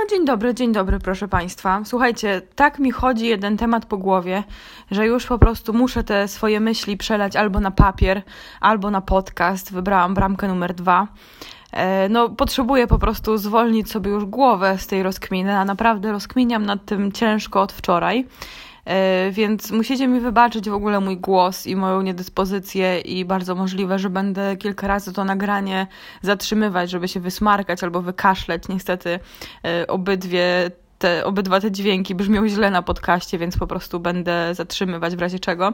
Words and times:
No 0.00 0.06
dzień 0.10 0.24
dobry, 0.24 0.54
dzień 0.54 0.72
dobry, 0.72 0.98
proszę 0.98 1.28
Państwa. 1.28 1.80
Słuchajcie, 1.84 2.42
tak 2.54 2.78
mi 2.78 2.90
chodzi 2.90 3.26
jeden 3.26 3.56
temat 3.56 3.86
po 3.86 3.96
głowie, 3.96 4.44
że 4.90 5.06
już 5.06 5.26
po 5.26 5.38
prostu 5.38 5.72
muszę 5.72 6.04
te 6.04 6.28
swoje 6.28 6.60
myśli 6.60 6.96
przelać 6.96 7.36
albo 7.36 7.60
na 7.60 7.70
papier, 7.70 8.22
albo 8.60 8.90
na 8.90 9.00
podcast. 9.00 9.72
Wybrałam 9.72 10.14
bramkę 10.14 10.48
numer 10.48 10.74
dwa. 10.74 11.08
E, 11.72 12.08
no, 12.08 12.28
potrzebuję 12.28 12.86
po 12.86 12.98
prostu 12.98 13.38
zwolnić 13.38 13.90
sobie 13.90 14.10
już 14.10 14.24
głowę 14.24 14.78
z 14.78 14.86
tej 14.86 15.02
rozkminy, 15.02 15.56
a 15.56 15.64
naprawdę 15.64 16.12
rozkminiam 16.12 16.66
nad 16.66 16.84
tym 16.84 17.12
ciężko 17.12 17.62
od 17.62 17.72
wczoraj. 17.72 18.26
E, 18.88 19.30
więc 19.30 19.70
musicie 19.70 20.08
mi 20.08 20.20
wybaczyć 20.20 20.70
w 20.70 20.74
ogóle 20.74 21.00
mój 21.00 21.16
głos 21.16 21.66
i 21.66 21.76
moją 21.76 22.02
niedyspozycję 22.02 23.00
i 23.00 23.24
bardzo 23.24 23.54
możliwe, 23.54 23.98
że 23.98 24.10
będę 24.10 24.56
kilka 24.56 24.86
razy 24.86 25.12
to 25.12 25.24
nagranie 25.24 25.86
zatrzymywać, 26.22 26.90
żeby 26.90 27.08
się 27.08 27.20
wysmarkać 27.20 27.84
albo 27.84 28.02
wykaszleć. 28.02 28.68
Niestety 28.68 29.20
e, 29.64 29.86
obydwie 29.86 30.70
te, 30.98 31.24
obydwa 31.24 31.60
te 31.60 31.72
dźwięki 31.72 32.14
brzmią 32.14 32.48
źle 32.48 32.70
na 32.70 32.82
podcaście, 32.82 33.38
więc 33.38 33.58
po 33.58 33.66
prostu 33.66 34.00
będę 34.00 34.54
zatrzymywać 34.54 35.16
w 35.16 35.20
razie 35.20 35.38
czego. 35.38 35.72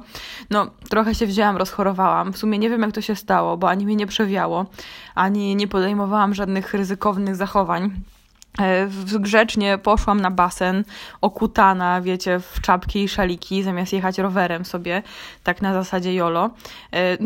No, 0.51 0.67
trochę 0.91 1.15
się 1.15 1.27
wzięłam, 1.27 1.57
rozchorowałam. 1.57 2.33
W 2.33 2.39
sumie 2.39 2.59
nie 2.59 2.71
wiem, 2.71 2.83
jak 2.83 2.93
to 2.93 3.01
się 3.01 3.17
stało, 3.17 3.57
bo 3.57 3.69
ani 3.69 3.87
mnie 3.87 3.97
nie 3.97 4.07
przewiało, 4.07 4.67
ani 5.15 5.57
nie 5.57 5.69
podejmowałam 5.69 6.35
żadnych 6.35 6.75
ryzykownych 6.75 7.37
zachowań. 7.37 7.91
E, 8.61 8.89
grzecznie 9.19 9.79
poszłam 9.79 10.21
na 10.21 10.31
basen, 10.31 10.85
okutana, 11.21 12.01
wiecie, 12.01 12.41
w 12.41 12.61
czapki 12.61 13.05
i 13.05 13.09
szaliki, 13.09 13.63
zamiast 13.63 13.93
jechać 13.93 14.19
rowerem 14.19 14.65
sobie, 14.65 15.03
tak 15.43 15.63
na 15.63 15.73
zasadzie 15.73 16.15
jolo. 16.15 16.51
E, 16.93 17.17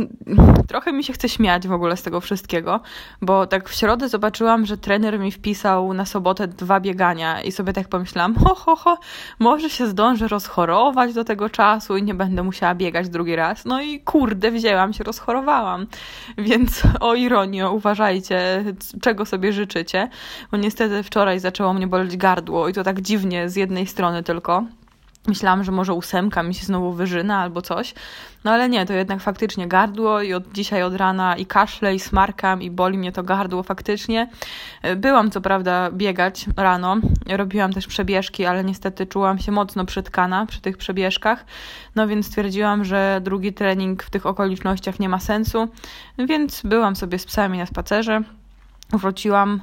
trochę 0.68 0.92
mi 0.92 1.04
się 1.04 1.12
chce 1.12 1.28
śmiać 1.28 1.68
w 1.68 1.72
ogóle 1.72 1.96
z 1.96 2.02
tego 2.02 2.20
wszystkiego, 2.20 2.80
bo 3.22 3.46
tak 3.46 3.68
w 3.68 3.74
środę 3.74 4.08
zobaczyłam, 4.08 4.66
że 4.66 4.78
trener 4.78 5.18
mi 5.18 5.32
wpisał 5.32 5.94
na 5.94 6.06
sobotę 6.06 6.48
dwa 6.48 6.80
biegania 6.80 7.42
i 7.42 7.52
sobie 7.52 7.72
tak 7.72 7.88
pomyślałam, 7.88 8.34
ho, 8.34 8.54
ho, 8.54 8.76
ho, 8.76 8.98
może 9.38 9.70
się 9.70 9.86
zdążę 9.86 10.28
rozchorować 10.28 11.14
do 11.14 11.24
tego 11.24 11.50
czasu 11.50 11.96
i 11.96 12.02
nie 12.02 12.14
będę 12.14 12.42
musiała 12.42 12.74
biegać 12.74 13.08
drugi 13.08 13.36
raz. 13.36 13.64
No 13.64 13.82
i 13.82 14.00
kurde, 14.00 14.50
wzięłam 14.50 14.92
się, 14.92 15.04
rozchorowałam. 15.04 15.86
Więc 16.38 16.82
o 17.00 17.14
ironio, 17.14 17.72
uważajcie, 17.72 18.64
czego 19.00 19.26
sobie 19.26 19.52
życzycie, 19.52 20.08
bo 20.50 20.56
niestety 20.56 21.02
wczoraj 21.02 21.17
wczoraj 21.18 21.40
zaczęło 21.40 21.74
mnie 21.74 21.86
boleć 21.86 22.16
gardło 22.16 22.68
i 22.68 22.72
to 22.72 22.84
tak 22.84 23.00
dziwnie 23.00 23.50
z 23.50 23.56
jednej 23.56 23.86
strony 23.86 24.22
tylko. 24.22 24.64
Myślałam, 25.26 25.64
że 25.64 25.72
może 25.72 25.94
ósemka 25.94 26.42
mi 26.42 26.54
się 26.54 26.66
znowu 26.66 26.92
wyżyna 26.92 27.38
albo 27.38 27.62
coś. 27.62 27.94
No 28.44 28.50
ale 28.50 28.68
nie, 28.68 28.86
to 28.86 28.92
jednak 28.92 29.20
faktycznie 29.20 29.68
gardło 29.68 30.22
i 30.22 30.34
od 30.34 30.52
dzisiaj 30.52 30.82
od 30.82 30.94
rana 30.94 31.36
i 31.36 31.46
kaszle 31.46 31.94
i 31.94 32.00
smarkam 32.00 32.62
i 32.62 32.70
boli 32.70 32.98
mnie 32.98 33.12
to 33.12 33.22
gardło 33.22 33.62
faktycznie. 33.62 34.28
Byłam 34.96 35.30
co 35.30 35.40
prawda 35.40 35.90
biegać 35.90 36.46
rano, 36.56 36.96
robiłam 37.26 37.72
też 37.72 37.86
przebieżki, 37.86 38.46
ale 38.46 38.64
niestety 38.64 39.06
czułam 39.06 39.38
się 39.38 39.52
mocno 39.52 39.84
przytkana 39.84 40.46
przy 40.46 40.60
tych 40.60 40.76
przebieżkach. 40.76 41.44
No 41.94 42.08
więc 42.08 42.26
stwierdziłam, 42.26 42.84
że 42.84 43.20
drugi 43.24 43.52
trening 43.52 44.02
w 44.02 44.10
tych 44.10 44.26
okolicznościach 44.26 45.00
nie 45.00 45.08
ma 45.08 45.20
sensu, 45.20 45.68
więc 46.18 46.62
byłam 46.64 46.96
sobie 46.96 47.18
z 47.18 47.26
psami 47.26 47.58
na 47.58 47.66
spacerze 47.66 48.22
wróciłam 48.92 49.60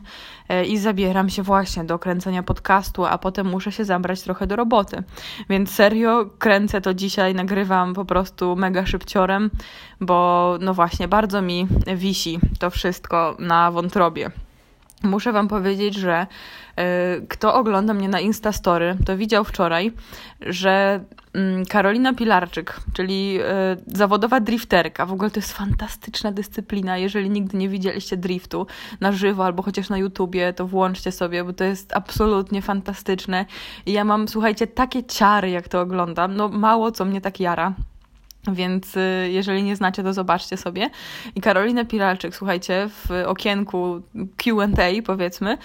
e, 0.50 0.66
i 0.66 0.78
zabieram 0.78 1.30
się 1.30 1.44
właśnie 1.44 1.84
do 1.84 2.00
kręcenia 2.00 2.44
podcastu, 2.44 3.06
a 3.06 3.18
potem 3.18 3.48
muszę 3.48 3.72
się 3.72 3.86
zabrać 3.86 4.22
trochę 4.22 4.48
do 4.48 4.56
roboty. 4.56 5.04
Więc 5.50 5.72
serio 5.72 6.26
kręcę 6.40 6.82
to 6.82 6.94
dzisiaj, 6.94 7.36
nagrywam 7.36 7.94
po 7.94 8.06
prostu 8.06 8.56
mega 8.56 8.86
szybciorem, 8.86 9.52
bo 10.02 10.58
no 10.62 10.74
właśnie 10.74 11.08
bardzo 11.08 11.42
mi 11.42 11.68
wisi 11.96 12.40
to 12.60 12.70
wszystko 12.70 13.36
na 13.40 13.72
wątrobie. 13.72 14.32
Muszę 15.04 15.32
Wam 15.32 15.48
powiedzieć, 15.48 15.96
że 15.96 16.28
y, 17.18 17.28
kto 17.28 17.54
ogląda 17.54 17.94
mnie 17.94 18.10
na 18.10 18.20
Instastory, 18.20 18.98
to 19.06 19.18
widział 19.18 19.44
wczoraj, 19.44 19.92
że 20.42 21.04
y, 21.36 21.66
Karolina 21.70 22.14
Pilarczyk, 22.14 22.80
czyli 22.94 23.40
y, 23.42 23.44
zawodowa 23.98 24.40
drifterka, 24.40 25.06
w 25.06 25.14
ogóle 25.14 25.30
to 25.30 25.40
jest 25.40 25.54
fantastyczna 25.54 26.32
dyscyplina. 26.32 26.98
Jeżeli 26.98 27.30
nigdy 27.30 27.58
nie 27.58 27.70
widzieliście 27.70 28.18
driftu 28.18 28.68
na 29.02 29.12
żywo 29.12 29.46
albo 29.46 29.64
chociaż 29.64 29.90
na 29.90 29.98
YouTubie, 29.98 30.54
to 30.54 30.68
włączcie 30.68 31.12
sobie, 31.12 31.44
bo 31.44 31.54
to 31.54 31.64
jest 31.64 31.96
absolutnie 31.96 32.62
fantastyczne. 32.62 33.46
I 33.86 33.92
ja 33.92 34.04
mam, 34.04 34.28
słuchajcie, 34.28 34.68
takie 34.68 35.04
ciary, 35.04 35.50
jak 35.50 35.68
to 35.68 35.82
oglądam. 35.82 36.36
No 36.36 36.50
mało 36.50 36.92
co 36.92 37.06
mnie 37.06 37.22
tak 37.22 37.40
jara. 37.40 37.74
Więc 38.52 38.98
y, 38.98 39.30
jeżeli 39.32 39.64
nie 39.64 39.76
znacie, 39.76 40.04
to 40.04 40.14
zobaczcie 40.14 40.58
sobie. 40.58 40.90
I 41.36 41.42
Karolina 41.42 41.86
Piralczyk, 41.86 42.36
słuchajcie, 42.36 42.90
w 42.90 43.24
okienku 43.26 44.02
QA, 44.38 45.02
powiedzmy, 45.06 45.58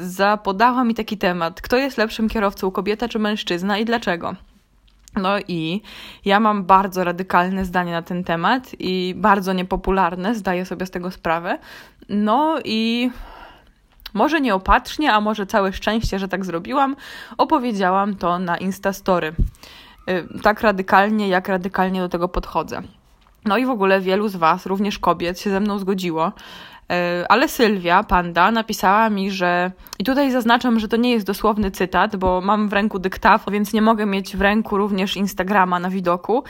zapodała 0.00 0.84
mi 0.84 0.94
taki 0.94 1.18
temat: 1.18 1.60
kto 1.60 1.76
jest 1.76 1.98
lepszym 1.98 2.28
kierowcą, 2.28 2.70
kobieta 2.70 3.08
czy 3.08 3.18
mężczyzna 3.18 3.78
i 3.78 3.84
dlaczego? 3.84 4.34
No 5.16 5.38
i 5.48 5.82
ja 6.24 6.40
mam 6.40 6.64
bardzo 6.64 7.04
radykalne 7.04 7.64
zdanie 7.64 7.92
na 7.92 8.02
ten 8.02 8.24
temat 8.24 8.70
i 8.78 9.14
bardzo 9.16 9.52
niepopularne, 9.52 10.34
zdaję 10.34 10.64
sobie 10.64 10.86
z 10.86 10.90
tego 10.90 11.10
sprawę. 11.10 11.58
No 12.08 12.58
i 12.64 13.10
może 14.14 14.40
nieopatrznie, 14.40 15.12
a 15.12 15.20
może 15.20 15.46
całe 15.46 15.72
szczęście, 15.72 16.18
że 16.18 16.28
tak 16.28 16.44
zrobiłam, 16.44 16.96
opowiedziałam 17.38 18.14
to 18.14 18.38
na 18.38 18.56
Instastory. 18.56 19.34
Y, 20.08 20.42
tak 20.42 20.60
radykalnie, 20.60 21.28
jak 21.28 21.48
radykalnie 21.48 22.00
do 22.00 22.08
tego 22.08 22.28
podchodzę. 22.28 22.82
No 23.44 23.58
i 23.58 23.66
w 23.66 23.70
ogóle 23.70 24.00
wielu 24.00 24.28
z 24.28 24.36
Was, 24.36 24.66
również 24.66 24.98
kobiet, 24.98 25.40
się 25.40 25.50
ze 25.50 25.60
mną 25.60 25.78
zgodziło. 25.78 26.32
Y, 26.92 27.28
ale 27.28 27.48
Sylwia, 27.48 28.02
panda, 28.02 28.50
napisała 28.50 29.10
mi, 29.10 29.30
że. 29.30 29.70
I 29.98 30.04
tutaj 30.04 30.30
zaznaczam, 30.30 30.80
że 30.80 30.88
to 30.88 30.96
nie 30.96 31.10
jest 31.10 31.26
dosłowny 31.26 31.70
cytat, 31.70 32.16
bo 32.16 32.40
mam 32.40 32.68
w 32.68 32.72
ręku 32.72 32.98
dyktafon, 32.98 33.54
więc 33.54 33.72
nie 33.72 33.82
mogę 33.82 34.06
mieć 34.06 34.36
w 34.36 34.40
ręku 34.40 34.76
również 34.76 35.16
Instagrama 35.16 35.78
na 35.78 35.90
widoku. 35.90 36.38
Y, 36.38 36.42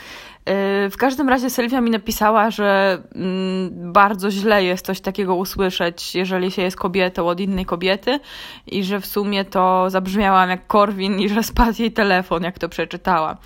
w 0.89 0.95
każdym 0.97 1.29
razie 1.29 1.49
Sylwia 1.49 1.81
mi 1.81 1.91
napisała, 1.91 2.51
że 2.51 3.01
mm, 3.15 3.93
bardzo 3.93 4.31
źle 4.31 4.63
jest 4.63 4.85
coś 4.85 5.01
takiego 5.01 5.35
usłyszeć, 5.35 6.15
jeżeli 6.15 6.51
się 6.51 6.61
jest 6.61 6.77
kobietą 6.77 7.27
od 7.27 7.39
innej 7.39 7.65
kobiety 7.65 8.19
i 8.67 8.83
że 8.83 8.99
w 8.99 9.05
sumie 9.05 9.45
to 9.45 9.89
zabrzmiałam 9.89 10.49
jak 10.49 10.67
Korwin 10.67 11.19
i 11.19 11.29
że 11.29 11.43
spadł 11.43 11.81
jej 11.81 11.91
telefon, 11.91 12.43
jak 12.43 12.59
to 12.59 12.69
przeczytała. 12.69 13.37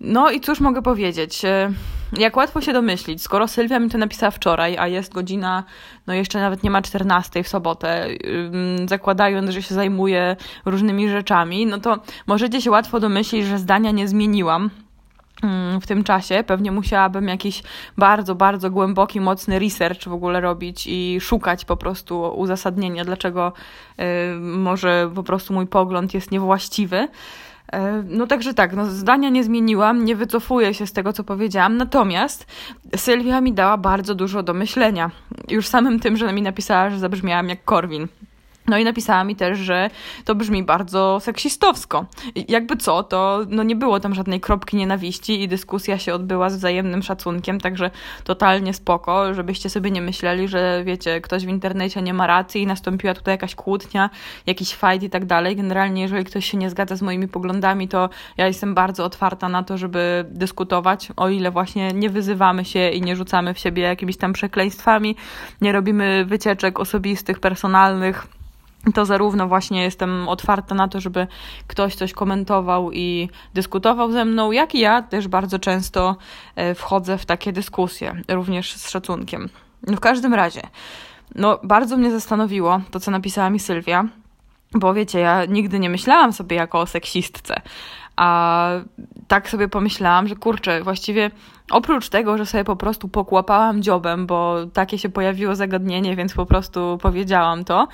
No 0.00 0.30
i 0.30 0.40
cóż 0.40 0.60
mogę 0.60 0.82
powiedzieć? 0.82 1.44
Y, 1.44 1.72
jak 2.18 2.36
łatwo 2.36 2.60
się 2.60 2.72
domyślić, 2.72 3.22
skoro 3.22 3.48
Sylwia 3.48 3.78
mi 3.78 3.90
to 3.90 3.98
napisała 3.98 4.30
wczoraj, 4.30 4.78
a 4.78 4.88
jest 4.88 5.12
godzina, 5.12 5.64
no 6.06 6.14
jeszcze 6.14 6.40
nawet 6.40 6.62
nie 6.62 6.70
ma 6.70 6.82
14 6.82 7.42
w 7.42 7.48
sobotę, 7.48 8.08
zakładając, 8.88 9.50
że 9.50 9.62
się 9.62 9.74
zajmuję 9.74 10.36
różnymi 10.64 11.08
rzeczami, 11.08 11.66
no 11.66 11.80
to 11.80 11.98
możecie 12.26 12.60
się 12.60 12.70
łatwo 12.70 13.00
domyślić, 13.00 13.46
że 13.46 13.58
zdania 13.58 13.90
nie 13.90 14.08
zmieniłam 14.08 14.70
w 15.80 15.86
tym 15.86 16.04
czasie. 16.04 16.44
Pewnie 16.46 16.72
musiałabym 16.72 17.28
jakiś 17.28 17.62
bardzo, 17.98 18.34
bardzo 18.34 18.70
głęboki, 18.70 19.20
mocny 19.20 19.58
research 19.58 20.04
w 20.04 20.12
ogóle 20.12 20.40
robić 20.40 20.86
i 20.86 21.18
szukać 21.20 21.64
po 21.64 21.76
prostu 21.76 22.32
uzasadnienia, 22.36 23.04
dlaczego 23.04 23.52
y, 24.00 24.04
może 24.40 25.10
po 25.14 25.22
prostu 25.22 25.54
mój 25.54 25.66
pogląd 25.66 26.14
jest 26.14 26.30
niewłaściwy. 26.30 27.08
Y, 27.74 28.04
no 28.08 28.26
także 28.26 28.54
tak, 28.54 28.76
no 28.76 28.86
zdania 28.86 29.28
nie 29.28 29.44
zmieniłam, 29.44 30.04
nie 30.04 30.16
wycofuję 30.16 30.74
się 30.74 30.86
z 30.86 30.92
tego, 30.92 31.12
co 31.12 31.24
powiedziałam, 31.24 31.76
natomiast 31.76 32.46
Sylwia 32.96 33.40
mi 33.40 33.52
dała 33.52 33.76
bardzo 33.76 34.14
dużo 34.14 34.42
do 34.42 34.54
myślenia. 34.54 35.10
Już 35.48 35.66
samym 35.66 36.00
tym, 36.00 36.16
że 36.16 36.32
mi 36.32 36.42
napisała, 36.42 36.90
że 36.90 36.98
zabrzmiałam 36.98 37.48
jak 37.48 37.64
Korwin. 37.64 38.08
No 38.66 38.78
i 38.78 38.84
napisała 38.84 39.24
mi 39.24 39.36
też, 39.36 39.58
że 39.58 39.90
to 40.24 40.34
brzmi 40.34 40.62
bardzo 40.62 41.20
seksistowsko. 41.20 42.06
Jakby 42.48 42.76
co, 42.76 43.02
to 43.02 43.40
no 43.48 43.62
nie 43.62 43.76
było 43.76 44.00
tam 44.00 44.14
żadnej 44.14 44.40
kropki 44.40 44.76
nienawiści 44.76 45.42
i 45.42 45.48
dyskusja 45.48 45.98
się 45.98 46.14
odbyła 46.14 46.50
z 46.50 46.56
wzajemnym 46.56 47.02
szacunkiem, 47.02 47.60
także 47.60 47.90
totalnie 48.24 48.74
spoko, 48.74 49.34
żebyście 49.34 49.70
sobie 49.70 49.90
nie 49.90 50.02
myśleli, 50.02 50.48
że 50.48 50.82
wiecie, 50.84 51.20
ktoś 51.20 51.46
w 51.46 51.48
internecie 51.48 52.02
nie 52.02 52.14
ma 52.14 52.26
racji 52.26 52.62
i 52.62 52.66
nastąpiła 52.66 53.14
tutaj 53.14 53.34
jakaś 53.34 53.54
kłótnia, 53.54 54.10
jakiś 54.46 54.74
fight 54.74 55.02
i 55.02 55.10
tak 55.10 55.24
dalej. 55.24 55.56
Generalnie, 55.56 56.02
jeżeli 56.02 56.24
ktoś 56.24 56.50
się 56.50 56.58
nie 56.58 56.70
zgadza 56.70 56.96
z 56.96 57.02
moimi 57.02 57.28
poglądami, 57.28 57.88
to 57.88 58.10
ja 58.36 58.46
jestem 58.46 58.74
bardzo 58.74 59.04
otwarta 59.04 59.48
na 59.48 59.62
to, 59.62 59.78
żeby 59.78 60.24
dyskutować, 60.28 61.08
o 61.16 61.28
ile 61.28 61.50
właśnie 61.50 61.92
nie 61.92 62.10
wyzywamy 62.10 62.64
się 62.64 62.90
i 62.90 63.02
nie 63.02 63.16
rzucamy 63.16 63.54
w 63.54 63.58
siebie 63.58 63.82
jakimiś 63.82 64.16
tam 64.16 64.32
przekleństwami, 64.32 65.16
nie 65.60 65.72
robimy 65.72 66.24
wycieczek 66.24 66.80
osobistych, 66.80 67.40
personalnych 67.40 68.26
to 68.94 69.06
zarówno 69.06 69.48
właśnie 69.48 69.82
jestem 69.82 70.28
otwarta 70.28 70.74
na 70.74 70.88
to, 70.88 71.00
żeby 71.00 71.26
ktoś 71.66 71.94
coś 71.94 72.12
komentował 72.12 72.92
i 72.92 73.28
dyskutował 73.54 74.12
ze 74.12 74.24
mną, 74.24 74.52
jak 74.52 74.74
i 74.74 74.80
ja 74.80 75.02
też 75.02 75.28
bardzo 75.28 75.58
często 75.58 76.16
e, 76.56 76.74
wchodzę 76.74 77.18
w 77.18 77.26
takie 77.26 77.52
dyskusje, 77.52 78.22
również 78.28 78.72
z 78.72 78.90
szacunkiem. 78.90 79.48
No 79.86 79.96
w 79.96 80.00
każdym 80.00 80.34
razie, 80.34 80.62
no 81.34 81.58
bardzo 81.62 81.96
mnie 81.96 82.10
zastanowiło 82.10 82.80
to, 82.90 83.00
co 83.00 83.10
napisała 83.10 83.50
mi 83.50 83.60
Sylwia, 83.60 84.04
bo 84.74 84.94
wiecie, 84.94 85.18
ja 85.18 85.44
nigdy 85.44 85.78
nie 85.78 85.90
myślałam 85.90 86.32
sobie 86.32 86.56
jako 86.56 86.80
o 86.80 86.86
seksistce, 86.86 87.62
A 88.16 88.70
tak 89.28 89.48
sobie 89.48 89.68
pomyślałam, 89.68 90.28
że 90.28 90.36
kurczę, 90.36 90.82
właściwie 90.82 91.30
oprócz 91.70 92.08
tego, 92.08 92.38
że 92.38 92.46
sobie 92.46 92.64
po 92.64 92.76
prostu 92.76 93.08
pokłapałam 93.08 93.82
dziobem, 93.82 94.26
bo 94.26 94.56
takie 94.72 94.98
się 94.98 95.08
pojawiło 95.08 95.54
zagadnienie, 95.54 96.16
więc 96.16 96.34
po 96.34 96.46
prostu 96.46 96.98
powiedziałam 97.02 97.64
to, 97.64 97.88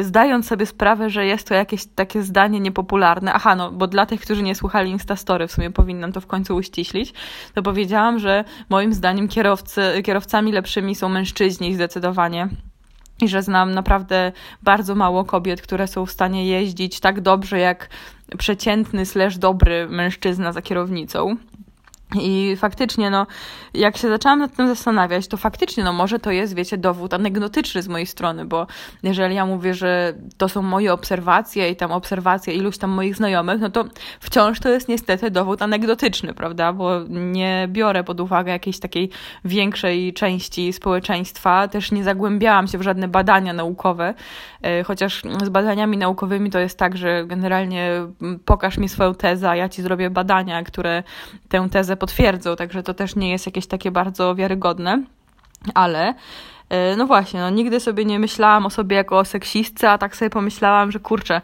y, 0.00 0.04
zdając 0.04 0.46
sobie 0.46 0.66
sprawę, 0.66 1.10
że 1.10 1.26
jest 1.26 1.48
to 1.48 1.54
jakieś 1.54 1.86
takie 1.86 2.22
zdanie 2.22 2.60
niepopularne. 2.60 3.32
Aha, 3.32 3.56
no, 3.56 3.72
bo 3.72 3.86
dla 3.86 4.06
tych, 4.06 4.20
którzy 4.20 4.42
nie 4.42 4.54
słuchali 4.54 4.90
Instastory, 4.90 5.46
w 5.46 5.52
sumie 5.52 5.70
powinnam 5.70 6.12
to 6.12 6.20
w 6.20 6.26
końcu 6.26 6.56
uściślić, 6.56 7.14
to 7.54 7.62
powiedziałam, 7.62 8.18
że 8.18 8.44
moim 8.68 8.92
zdaniem 8.92 9.28
kierowcy, 9.28 10.02
kierowcami 10.04 10.52
lepszymi 10.52 10.94
są 10.94 11.08
mężczyźni 11.08 11.74
zdecydowanie 11.74 12.48
i 13.20 13.28
że 13.28 13.42
znam 13.42 13.74
naprawdę 13.74 14.32
bardzo 14.62 14.94
mało 14.94 15.24
kobiet, 15.24 15.62
które 15.62 15.86
są 15.86 16.06
w 16.06 16.10
stanie 16.10 16.46
jeździć 16.46 17.00
tak 17.00 17.20
dobrze 17.20 17.58
jak 17.58 17.88
przeciętny 18.38 19.06
slash 19.06 19.38
dobry 19.38 19.88
mężczyzna 19.88 20.52
za 20.52 20.62
kierownicą. 20.62 21.36
I 22.14 22.56
faktycznie, 22.56 23.10
no, 23.10 23.26
jak 23.74 23.96
się 23.96 24.08
zaczęłam 24.08 24.38
nad 24.38 24.56
tym 24.56 24.68
zastanawiać, 24.68 25.28
to 25.28 25.36
faktycznie, 25.36 25.84
no, 25.84 25.92
może 25.92 26.18
to 26.18 26.30
jest, 26.30 26.54
wiecie, 26.54 26.78
dowód 26.78 27.14
anegdotyczny 27.14 27.82
z 27.82 27.88
mojej 27.88 28.06
strony, 28.06 28.44
bo 28.44 28.66
jeżeli 29.02 29.34
ja 29.34 29.46
mówię, 29.46 29.74
że 29.74 30.14
to 30.36 30.48
są 30.48 30.62
moje 30.62 30.92
obserwacje 30.92 31.70
i 31.70 31.76
tam 31.76 31.92
obserwacje 31.92 32.54
iluś 32.54 32.78
tam 32.78 32.90
moich 32.90 33.16
znajomych, 33.16 33.60
no 33.60 33.70
to 33.70 33.84
wciąż 34.20 34.60
to 34.60 34.68
jest 34.68 34.88
niestety 34.88 35.30
dowód 35.30 35.62
anegdotyczny, 35.62 36.34
prawda, 36.34 36.72
bo 36.72 37.00
nie 37.08 37.68
biorę 37.70 38.04
pod 38.04 38.20
uwagę 38.20 38.52
jakiejś 38.52 38.78
takiej 38.78 39.10
większej 39.44 40.12
części 40.12 40.72
społeczeństwa, 40.72 41.68
też 41.68 41.92
nie 41.92 42.04
zagłębiałam 42.04 42.68
się 42.68 42.78
w 42.78 42.82
żadne 42.82 43.08
badania 43.08 43.52
naukowe, 43.52 44.14
e, 44.62 44.82
chociaż 44.82 45.22
z 45.44 45.48
badaniami 45.48 45.96
naukowymi 45.96 46.50
to 46.50 46.58
jest 46.58 46.78
tak, 46.78 46.96
że 46.96 47.26
generalnie 47.26 47.90
pokaż 48.44 48.78
mi 48.78 48.88
swoją 48.88 49.14
tezę, 49.14 49.50
a 49.50 49.56
ja 49.56 49.68
ci 49.68 49.82
zrobię 49.82 50.10
badania, 50.10 50.62
które 50.62 51.02
tę 51.48 51.68
tezę 51.70 51.97
potwierdzą, 51.98 52.56
także 52.56 52.82
to 52.82 52.94
też 52.94 53.16
nie 53.16 53.30
jest 53.30 53.46
jakieś 53.46 53.66
takie 53.66 53.90
bardzo 53.90 54.34
wiarygodne, 54.34 55.02
ale 55.74 56.14
e, 56.68 56.96
no 56.96 57.06
właśnie, 57.06 57.40
no 57.40 57.50
nigdy 57.50 57.80
sobie 57.80 58.04
nie 58.04 58.18
myślałam 58.18 58.66
o 58.66 58.70
sobie 58.70 58.96
jako 58.96 59.18
o 59.18 59.24
seksistce, 59.24 59.90
a 59.90 59.98
tak 59.98 60.16
sobie 60.16 60.30
pomyślałam, 60.30 60.92
że 60.92 61.00
kurczę, 61.00 61.40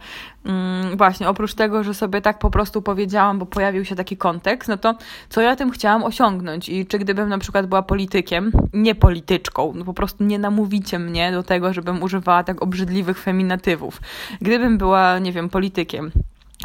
mm, 0.47 0.97
właśnie, 0.97 1.29
oprócz 1.29 1.55
tego, 1.55 1.85
że 1.85 1.95
sobie 1.95 2.21
tak 2.21 2.39
po 2.39 2.51
prostu 2.51 2.83
powiedziałam, 2.83 3.39
bo 3.39 3.47
pojawił 3.47 3.85
się 3.85 3.97
taki 3.97 4.17
kontekst, 4.17 4.69
no 4.69 4.77
to 4.77 4.95
co 5.29 5.41
ja 5.41 5.57
tym 5.57 5.71
chciałam 5.71 6.05
osiągnąć 6.05 6.69
i 6.69 6.87
czy 6.87 6.99
gdybym 6.99 7.29
na 7.29 7.39
przykład 7.39 7.67
była 7.67 7.83
politykiem, 7.83 8.53
nie 8.73 8.95
polityczką, 8.95 9.73
no 9.77 9.85
po 9.85 9.95
prostu 9.95 10.25
nie 10.25 10.39
namówicie 10.39 10.99
mnie 10.99 11.33
do 11.33 11.43
tego, 11.43 11.73
żebym 11.73 12.03
używała 12.03 12.45
tak 12.45 12.63
obrzydliwych 12.63 13.19
feminatywów. 13.19 14.01
Gdybym 14.41 14.79
była, 14.79 15.19
nie 15.19 15.33
wiem, 15.33 15.49
politykiem, 15.49 16.13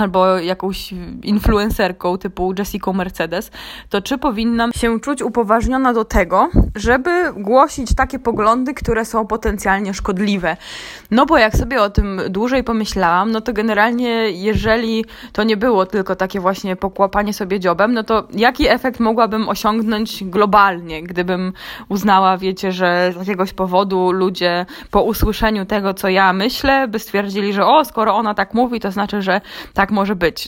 albo 0.01 0.37
jakąś 0.37 0.93
influencerką 1.23 2.17
typu 2.17 2.53
Jessica 2.59 2.93
Mercedes, 2.93 3.51
to 3.89 4.01
czy 4.01 4.17
powinnam 4.17 4.71
się 4.73 4.99
czuć 4.99 5.21
upoważniona 5.21 5.93
do 5.93 6.05
tego, 6.05 6.49
żeby 6.75 7.33
głosić 7.37 7.95
takie 7.95 8.19
poglądy, 8.19 8.73
które 8.73 9.05
są 9.05 9.27
potencjalnie 9.27 9.93
szkodliwe? 9.93 10.57
No 11.11 11.25
bo 11.25 11.37
jak 11.37 11.55
sobie 11.55 11.81
o 11.81 11.89
tym 11.89 12.21
dłużej 12.29 12.63
pomyślałam, 12.63 13.31
no 13.31 13.41
to 13.41 13.53
generalnie 13.53 14.31
jeżeli 14.31 15.05
to 15.33 15.43
nie 15.43 15.57
było 15.57 15.85
tylko 15.85 16.15
takie 16.15 16.39
właśnie 16.39 16.75
pokłapanie 16.75 17.33
sobie 17.33 17.59
dziobem, 17.59 17.93
no 17.93 18.03
to 18.03 18.27
jaki 18.33 18.67
efekt 18.67 18.99
mogłabym 18.99 19.49
osiągnąć 19.49 20.23
globalnie, 20.23 21.03
gdybym 21.03 21.53
uznała, 21.89 22.37
wiecie, 22.37 22.71
że 22.71 23.13
z 23.13 23.15
jakiegoś 23.15 23.53
powodu 23.53 24.11
ludzie 24.11 24.65
po 24.91 25.03
usłyszeniu 25.03 25.65
tego, 25.65 25.93
co 25.93 26.09
ja 26.09 26.33
myślę, 26.33 26.87
by 26.87 26.99
stwierdzili, 26.99 27.53
że 27.53 27.65
o, 27.65 27.85
skoro 27.85 28.15
ona 28.15 28.33
tak 28.33 28.53
mówi, 28.53 28.79
to 28.79 28.91
znaczy, 28.91 29.21
że 29.21 29.41
tak 29.73 29.88
może 29.91 30.15
być. 30.15 30.47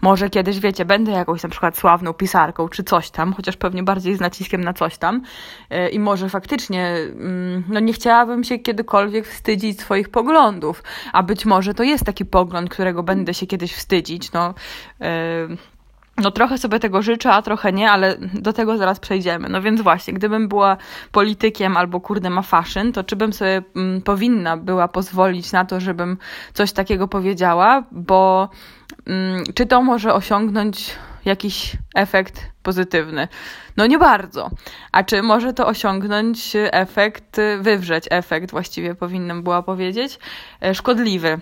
Może 0.00 0.30
kiedyś, 0.30 0.60
wiecie, 0.60 0.84
będę 0.84 1.12
jakąś 1.12 1.42
na 1.42 1.48
przykład 1.48 1.78
sławną 1.78 2.12
pisarką 2.12 2.68
czy 2.68 2.84
coś 2.84 3.10
tam, 3.10 3.32
chociaż 3.32 3.56
pewnie 3.56 3.82
bardziej 3.82 4.16
z 4.16 4.20
naciskiem 4.20 4.64
na 4.64 4.72
coś 4.72 4.98
tam. 4.98 5.22
E, 5.70 5.88
I 5.88 5.98
może 5.98 6.28
faktycznie, 6.28 6.86
mm, 6.86 7.64
no 7.68 7.80
nie 7.80 7.92
chciałabym 7.92 8.44
się 8.44 8.58
kiedykolwiek 8.58 9.26
wstydzić 9.26 9.80
swoich 9.80 10.08
poglądów, 10.08 10.82
a 11.12 11.22
być 11.22 11.44
może 11.44 11.74
to 11.74 11.82
jest 11.82 12.04
taki 12.04 12.24
pogląd, 12.24 12.70
którego 12.70 13.02
będę 13.02 13.34
się 13.34 13.46
kiedyś 13.46 13.74
wstydzić. 13.74 14.32
No, 14.32 14.54
e, 15.00 15.48
no 16.22 16.30
trochę 16.30 16.58
sobie 16.58 16.80
tego 16.80 17.02
życzę, 17.02 17.32
a 17.32 17.42
trochę 17.42 17.72
nie, 17.72 17.90
ale 17.90 18.16
do 18.18 18.52
tego 18.52 18.78
zaraz 18.78 19.00
przejdziemy. 19.00 19.48
No 19.48 19.62
więc 19.62 19.80
właśnie, 19.80 20.14
gdybym 20.14 20.48
była 20.48 20.76
politykiem 21.12 21.76
albo 21.76 22.00
kurde 22.00 22.30
ma 22.30 22.42
fashion, 22.42 22.92
to 22.92 23.04
czy 23.04 23.16
bym 23.16 23.32
sobie 23.32 23.62
mm, 23.76 24.02
powinna 24.02 24.56
była 24.56 24.88
pozwolić 24.88 25.52
na 25.52 25.64
to, 25.64 25.80
żebym 25.80 26.18
coś 26.54 26.72
takiego 26.72 27.08
powiedziała, 27.08 27.84
bo 27.92 28.48
mm, 29.06 29.44
czy 29.54 29.66
to 29.66 29.82
może 29.82 30.14
osiągnąć 30.14 30.96
jakiś 31.24 31.72
efekt 31.94 32.46
pozytywny? 32.62 33.28
No 33.76 33.86
nie 33.86 33.98
bardzo. 33.98 34.50
A 34.92 35.02
czy 35.02 35.22
może 35.22 35.52
to 35.52 35.66
osiągnąć 35.66 36.52
efekt, 36.54 37.36
wywrzeć 37.60 38.04
efekt 38.10 38.50
właściwie 38.50 38.94
powinnam 38.94 39.42
była 39.42 39.62
powiedzieć, 39.62 40.18
e, 40.60 40.74
szkodliwy? 40.74 41.40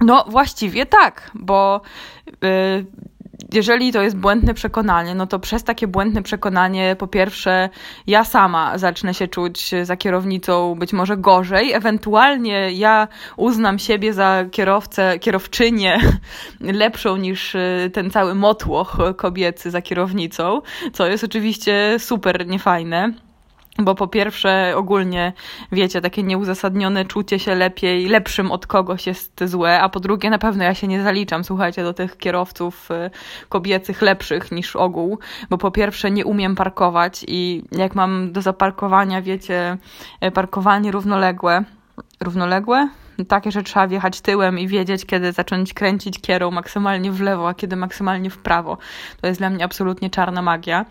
No 0.00 0.24
właściwie 0.28 0.86
tak, 0.86 1.30
bo 1.34 1.80
yy, 2.26 2.86
jeżeli 3.52 3.92
to 3.92 4.02
jest 4.02 4.16
błędne 4.16 4.54
przekonanie, 4.54 5.14
no 5.14 5.26
to 5.26 5.38
przez 5.38 5.64
takie 5.64 5.86
błędne 5.86 6.22
przekonanie, 6.22 6.96
po 6.98 7.06
pierwsze, 7.06 7.68
ja 8.06 8.24
sama 8.24 8.78
zacznę 8.78 9.14
się 9.14 9.28
czuć 9.28 9.70
za 9.82 9.96
kierownicą 9.96 10.74
być 10.74 10.92
może 10.92 11.16
gorzej, 11.16 11.72
ewentualnie 11.72 12.72
ja 12.72 13.08
uznam 13.36 13.78
siebie 13.78 14.14
za 14.14 14.44
kierowcę, 14.50 15.18
kierowczynię 15.18 16.00
lepszą 16.60 17.16
niż 17.16 17.54
y, 17.54 17.90
ten 17.92 18.10
cały 18.10 18.34
motłoch 18.34 18.98
kobiecy 19.16 19.70
za 19.70 19.82
kierownicą, 19.82 20.62
co 20.92 21.06
jest 21.06 21.24
oczywiście 21.24 21.96
super 21.98 22.46
niefajne. 22.46 23.12
Bo 23.78 23.94
po 23.94 24.06
pierwsze, 24.06 24.72
ogólnie, 24.76 25.32
wiecie, 25.72 26.00
takie 26.00 26.22
nieuzasadnione 26.22 27.04
czucie 27.04 27.38
się 27.38 27.54
lepiej, 27.54 28.08
lepszym 28.08 28.50
od 28.50 28.66
kogoś 28.66 29.06
jest 29.06 29.44
złe, 29.44 29.80
a 29.80 29.88
po 29.88 30.00
drugie, 30.00 30.30
na 30.30 30.38
pewno 30.38 30.64
ja 30.64 30.74
się 30.74 30.88
nie 30.88 31.02
zaliczam, 31.02 31.44
słuchajcie, 31.44 31.82
do 31.82 31.94
tych 31.94 32.18
kierowców 32.18 32.90
y, 32.90 33.10
kobiecych 33.48 34.02
lepszych 34.02 34.52
niż 34.52 34.76
ogół, 34.76 35.18
bo 35.50 35.58
po 35.58 35.70
pierwsze 35.70 36.10
nie 36.10 36.26
umiem 36.26 36.54
parkować 36.54 37.24
i 37.28 37.64
jak 37.72 37.94
mam 37.94 38.32
do 38.32 38.42
zaparkowania, 38.42 39.22
wiecie, 39.22 39.76
y, 40.24 40.30
parkowanie 40.30 40.90
równoległe, 40.90 41.64
równoległe? 42.20 42.88
Takie, 43.28 43.52
że 43.52 43.62
trzeba 43.62 43.86
wjechać 43.86 44.20
tyłem 44.20 44.58
i 44.58 44.68
wiedzieć, 44.68 45.06
kiedy 45.06 45.32
zacząć 45.32 45.74
kręcić 45.74 46.20
kierą 46.20 46.50
maksymalnie 46.50 47.12
w 47.12 47.20
lewo, 47.20 47.48
a 47.48 47.54
kiedy 47.54 47.76
maksymalnie 47.76 48.30
w 48.30 48.38
prawo. 48.38 48.78
To 49.20 49.26
jest 49.26 49.40
dla 49.40 49.50
mnie 49.50 49.64
absolutnie 49.64 50.10
czarna 50.10 50.42
magia. 50.42 50.84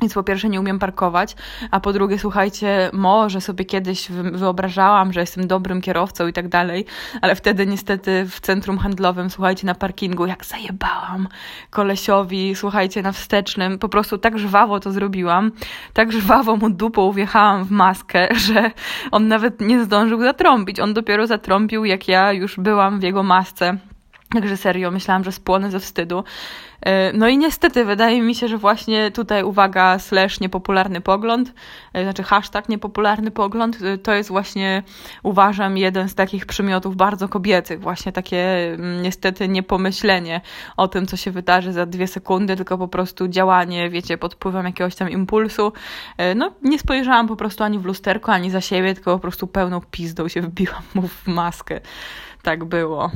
Więc 0.00 0.14
po 0.14 0.22
pierwsze 0.22 0.48
nie 0.48 0.60
umiem 0.60 0.78
parkować, 0.78 1.36
a 1.70 1.80
po 1.80 1.92
drugie, 1.92 2.18
słuchajcie, 2.18 2.90
może 2.92 3.40
sobie 3.40 3.64
kiedyś 3.64 4.10
wyobrażałam, 4.10 5.12
że 5.12 5.20
jestem 5.20 5.46
dobrym 5.46 5.80
kierowcą 5.80 6.26
i 6.26 6.32
tak 6.32 6.48
dalej, 6.48 6.84
ale 7.22 7.34
wtedy 7.34 7.66
niestety 7.66 8.26
w 8.30 8.40
centrum 8.40 8.78
handlowym, 8.78 9.30
słuchajcie, 9.30 9.66
na 9.66 9.74
parkingu, 9.74 10.26
jak 10.26 10.44
zajebałam 10.44 11.28
kolesiowi, 11.70 12.54
słuchajcie, 12.54 13.02
na 13.02 13.12
wstecznym, 13.12 13.78
po 13.78 13.88
prostu 13.88 14.18
tak 14.18 14.38
żwawo 14.38 14.80
to 14.80 14.92
zrobiłam, 14.92 15.52
tak 15.92 16.12
żwawo 16.12 16.56
mu 16.56 16.70
dupą 16.70 17.12
wjechałam 17.12 17.64
w 17.64 17.70
maskę, 17.70 18.28
że 18.46 18.70
on 19.10 19.28
nawet 19.28 19.60
nie 19.60 19.84
zdążył 19.84 20.20
zatrąbić. 20.20 20.80
On 20.80 20.94
dopiero 20.94 21.26
zatrąbił, 21.26 21.84
jak 21.84 22.08
ja 22.08 22.32
już 22.32 22.56
byłam 22.56 23.00
w 23.00 23.02
jego 23.02 23.22
masce. 23.22 23.78
Także 24.34 24.56
serio, 24.56 24.90
myślałam, 24.90 25.24
że 25.24 25.32
spłonę 25.32 25.70
ze 25.70 25.80
wstydu. 25.80 26.24
E, 26.84 27.12
no 27.12 27.28
i 27.28 27.38
niestety 27.38 27.84
wydaje 27.84 28.22
mi 28.22 28.34
się, 28.34 28.48
że 28.48 28.58
właśnie 28.58 29.10
tutaj 29.10 29.42
uwaga 29.42 29.98
slash 29.98 30.40
niepopularny 30.40 31.00
pogląd, 31.00 31.52
e, 31.92 32.02
znaczy 32.02 32.22
hashtag 32.22 32.68
niepopularny 32.68 33.30
pogląd, 33.30 33.78
e, 33.82 33.98
to 33.98 34.14
jest 34.14 34.28
właśnie 34.28 34.82
uważam 35.22 35.76
jeden 35.76 36.08
z 36.08 36.14
takich 36.14 36.46
przymiotów 36.46 36.96
bardzo 36.96 37.28
kobiecych, 37.28 37.80
właśnie 37.80 38.12
takie 38.12 38.72
mm, 38.74 39.02
niestety 39.02 39.48
niepomyślenie 39.48 40.40
o 40.76 40.88
tym, 40.88 41.06
co 41.06 41.16
się 41.16 41.30
wydarzy 41.30 41.72
za 41.72 41.86
dwie 41.86 42.06
sekundy, 42.06 42.56
tylko 42.56 42.78
po 42.78 42.88
prostu 42.88 43.28
działanie, 43.28 43.90
wiecie, 43.90 44.18
pod 44.18 44.34
wpływem 44.34 44.66
jakiegoś 44.66 44.94
tam 44.94 45.10
impulsu. 45.10 45.72
No 46.36 46.50
nie 46.62 46.78
spojrzałam 46.78 47.28
po 47.28 47.36
prostu 47.36 47.64
ani 47.64 47.78
w 47.78 47.84
lusterko, 47.84 48.32
ani 48.32 48.50
za 48.50 48.60
siebie, 48.60 48.94
tylko 48.94 49.14
po 49.14 49.18
prostu 49.18 49.46
pełną 49.46 49.80
pizdą 49.90 50.28
się 50.28 50.40
wbiłam 50.42 50.82
mu 50.94 51.08
w 51.08 51.26
maskę. 51.26 51.80
Tak 52.42 52.64
było. 52.64 53.10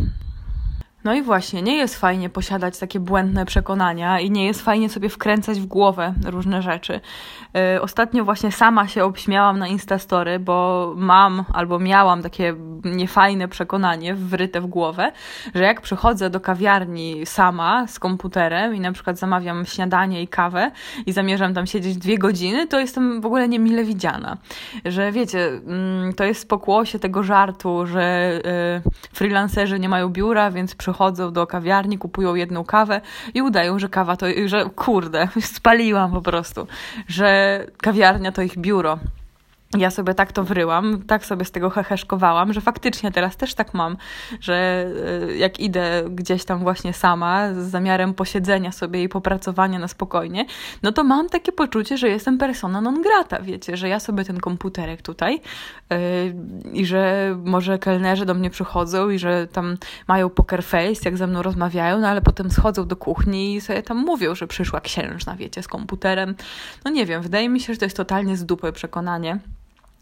No 1.05 1.15
i 1.15 1.23
właśnie, 1.23 1.63
nie 1.63 1.77
jest 1.77 1.97
fajnie 1.97 2.29
posiadać 2.29 2.79
takie 2.79 3.01
błędne 3.01 3.47
przekonania 3.47 4.21
i 4.21 4.31
nie 4.31 4.47
jest 4.47 4.63
fajnie 4.63 4.89
sobie 4.89 5.09
wkręcać 5.09 5.61
w 5.61 5.67
głowę 5.67 6.15
różne 6.27 6.63
rzeczy. 6.63 7.01
Yy, 7.55 7.83
ostatnio 7.83 8.25
właśnie 8.25 8.53
sama 8.53 8.89
się 8.89 9.05
obśmiałam 9.05 9.59
na 9.59 9.69
Instastory, 9.69 10.39
bo 10.39 10.93
mam 10.97 11.45
albo 11.53 11.79
miałam 11.79 12.23
takie 12.23 12.55
niefajne 12.85 13.49
przekonanie 13.49 14.15
wryte 14.15 14.61
w 14.61 14.67
głowę, 14.67 15.13
że 15.55 15.65
jak 15.65 15.81
przychodzę 15.81 16.31
do 16.31 16.41
kawiarni 16.41 17.27
sama 17.27 17.87
z 17.87 17.99
komputerem 17.99 18.75
i 18.75 18.81
na 18.81 18.93
przykład 18.93 19.19
zamawiam 19.19 19.67
śniadanie 19.67 20.23
i 20.23 20.29
kawę 20.29 20.71
i 21.07 21.13
zamierzam 21.13 21.55
tam 21.55 21.67
siedzieć 21.67 21.97
dwie 21.97 22.19
godziny, 22.19 22.67
to 22.67 22.81
jestem 22.81 23.21
w 23.21 23.27
ogóle 23.27 23.49
niemile 23.49 23.85
widziana. 23.85 24.37
Że 24.85 25.13
wiecie, 25.13 25.39
yy, 25.39 26.15
to 26.15 26.25
jest 26.25 26.49
pokłosie 26.49 26.99
tego 26.99 27.23
żartu, 27.23 27.87
że 27.87 28.33
yy, 28.85 28.93
freelancerzy 29.13 29.81
nie 29.81 29.89
mają 29.89 30.09
biura, 30.09 30.51
więc 30.51 30.75
przy 30.75 30.88
przychodzą 30.89 31.33
do 31.33 31.47
kawiarni, 31.47 31.99
kupują 31.99 32.35
jedną 32.35 32.65
kawę 32.65 33.01
i 33.35 33.43
udają, 33.43 33.79
że 33.79 33.89
kawa 33.89 34.17
to, 34.17 34.27
że 34.47 34.71
kurde, 34.77 35.29
spaliłam 35.57 36.13
po 36.13 36.23
prostu, 36.23 36.67
że 37.09 37.67
kawiarnia 37.77 38.33
to 38.33 38.43
ich 38.43 38.59
biuro 38.59 38.99
ja 39.77 39.91
sobie 39.91 40.15
tak 40.15 40.33
to 40.33 40.45
wryłam, 40.45 41.03
tak 41.07 41.27
sobie 41.27 41.45
z 41.45 41.51
tego 41.51 41.71
heheszkowałam, 41.71 42.53
że 42.53 42.61
faktycznie 42.61 43.13
teraz 43.13 43.37
też 43.37 43.55
tak 43.55 43.75
mam, 43.75 43.97
że 44.41 44.87
e, 45.29 45.37
jak 45.37 45.61
idę 45.61 46.05
gdzieś 46.11 46.45
tam 46.45 46.59
właśnie 46.59 46.93
sama 46.93 47.55
z 47.55 47.57
zamiarem 47.57 48.15
posiedzenia 48.15 48.73
sobie 48.73 49.03
i 49.03 49.09
popracowania 49.09 49.79
na 49.79 49.89
spokojnie, 49.89 50.47
no 50.83 50.93
to 50.93 51.05
mam 51.05 51.29
takie 51.29 51.53
poczucie, 51.53 51.99
że 51.99 52.09
jestem 52.09 52.39
persona 52.39 52.81
non 52.81 53.03
grata, 53.03 53.41
wiecie, 53.41 53.77
że 53.77 53.89
ja 53.89 54.01
sobie 54.01 54.25
ten 54.25 54.41
komputerek 54.41 55.03
tutaj 55.03 55.41
yy, 55.91 55.99
i 56.73 56.87
że 56.87 57.35
może 57.45 57.79
kelnerzy 57.79 58.27
do 58.27 58.35
mnie 58.35 58.51
przychodzą 58.51 59.11
i 59.11 59.19
że 59.19 59.47
tam 59.47 59.77
mają 60.09 60.31
poker 60.31 60.65
face, 60.65 61.01
jak 61.05 61.17
ze 61.17 61.27
mną 61.27 61.43
rozmawiają, 61.43 62.01
no 62.01 62.09
ale 62.09 62.21
potem 62.21 62.51
schodzą 62.51 62.87
do 62.87 62.97
kuchni 62.97 63.55
i 63.55 63.61
sobie 63.61 63.83
tam 63.83 63.97
mówią, 63.97 64.35
że 64.35 64.47
przyszła 64.47 64.81
księżna, 64.81 65.37
wiecie, 65.37 65.63
z 65.63 65.69
komputerem. 65.69 66.35
No 66.85 66.91
nie 66.91 67.07
wiem, 67.07 67.23
wydaje 67.23 67.49
mi 67.49 67.61
się, 67.61 67.73
że 67.73 67.79
to 67.79 67.85
jest 67.85 67.97
totalnie 67.97 68.37
z 68.37 68.45
dupy 68.45 68.73
przekonanie 68.73 69.39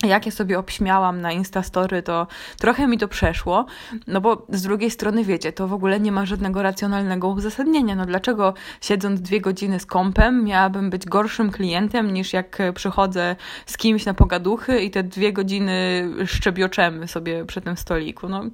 jak 0.05 0.27
ja 0.27 0.33
sobie 0.33 0.59
obśmiałam 0.59 1.21
na 1.21 1.33
Instastory, 1.33 2.03
to 2.03 2.27
trochę 2.59 2.87
mi 2.87 2.99
to 2.99 3.09
przeszło, 3.09 3.67
no 4.07 4.21
bo 4.21 4.47
z 4.49 4.63
drugiej 4.63 4.91
strony 4.91 5.25
wiecie, 5.25 5.53
to 5.53 5.69
w 5.69 5.73
ogóle 5.73 6.01
nie 6.01 6.13
ma 6.13 6.27
żadnego 6.27 6.63
racjonalnego 6.63 7.29
uzasadnienia. 7.29 7.95
No 7.95 8.07
dlaczego 8.07 8.55
siedząc 8.81 9.21
dwie 9.21 9.41
godziny 9.41 9.81
z 9.81 9.87
kompem 9.87 10.45
miałabym 10.45 10.91
być 10.91 11.07
gorszym 11.07 11.51
klientem 11.51 12.13
niż 12.13 12.33
jak 12.33 12.59
przychodzę 12.75 13.37
z 13.67 13.77
kimś 13.77 14.05
na 14.05 14.15
pogaduchy 14.15 14.81
i 14.81 14.91
te 14.91 15.03
dwie 15.03 15.33
godziny 15.33 16.09
szczebioczemy 16.27 17.09
sobie 17.09 17.45
przy 17.45 17.61
tym 17.61 17.77
stoliku. 17.77 18.29
No 18.29 18.45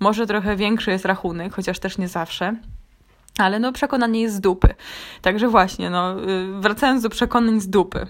może 0.00 0.26
trochę 0.26 0.56
większy 0.56 0.90
jest 0.90 1.04
rachunek, 1.04 1.54
chociaż 1.54 1.78
też 1.78 1.98
nie 1.98 2.08
zawsze. 2.08 2.56
Ale 3.38 3.58
no 3.58 3.72
przekonanie 3.72 4.20
jest 4.20 4.34
z 4.34 4.40
dupy. 4.40 4.74
Także 5.22 5.48
właśnie, 5.48 5.90
no 5.90 6.22
y, 6.22 6.60
wracając 6.60 7.02
do 7.02 7.08
przekonań 7.08 7.60
z 7.60 7.68
dupy. 7.68 8.06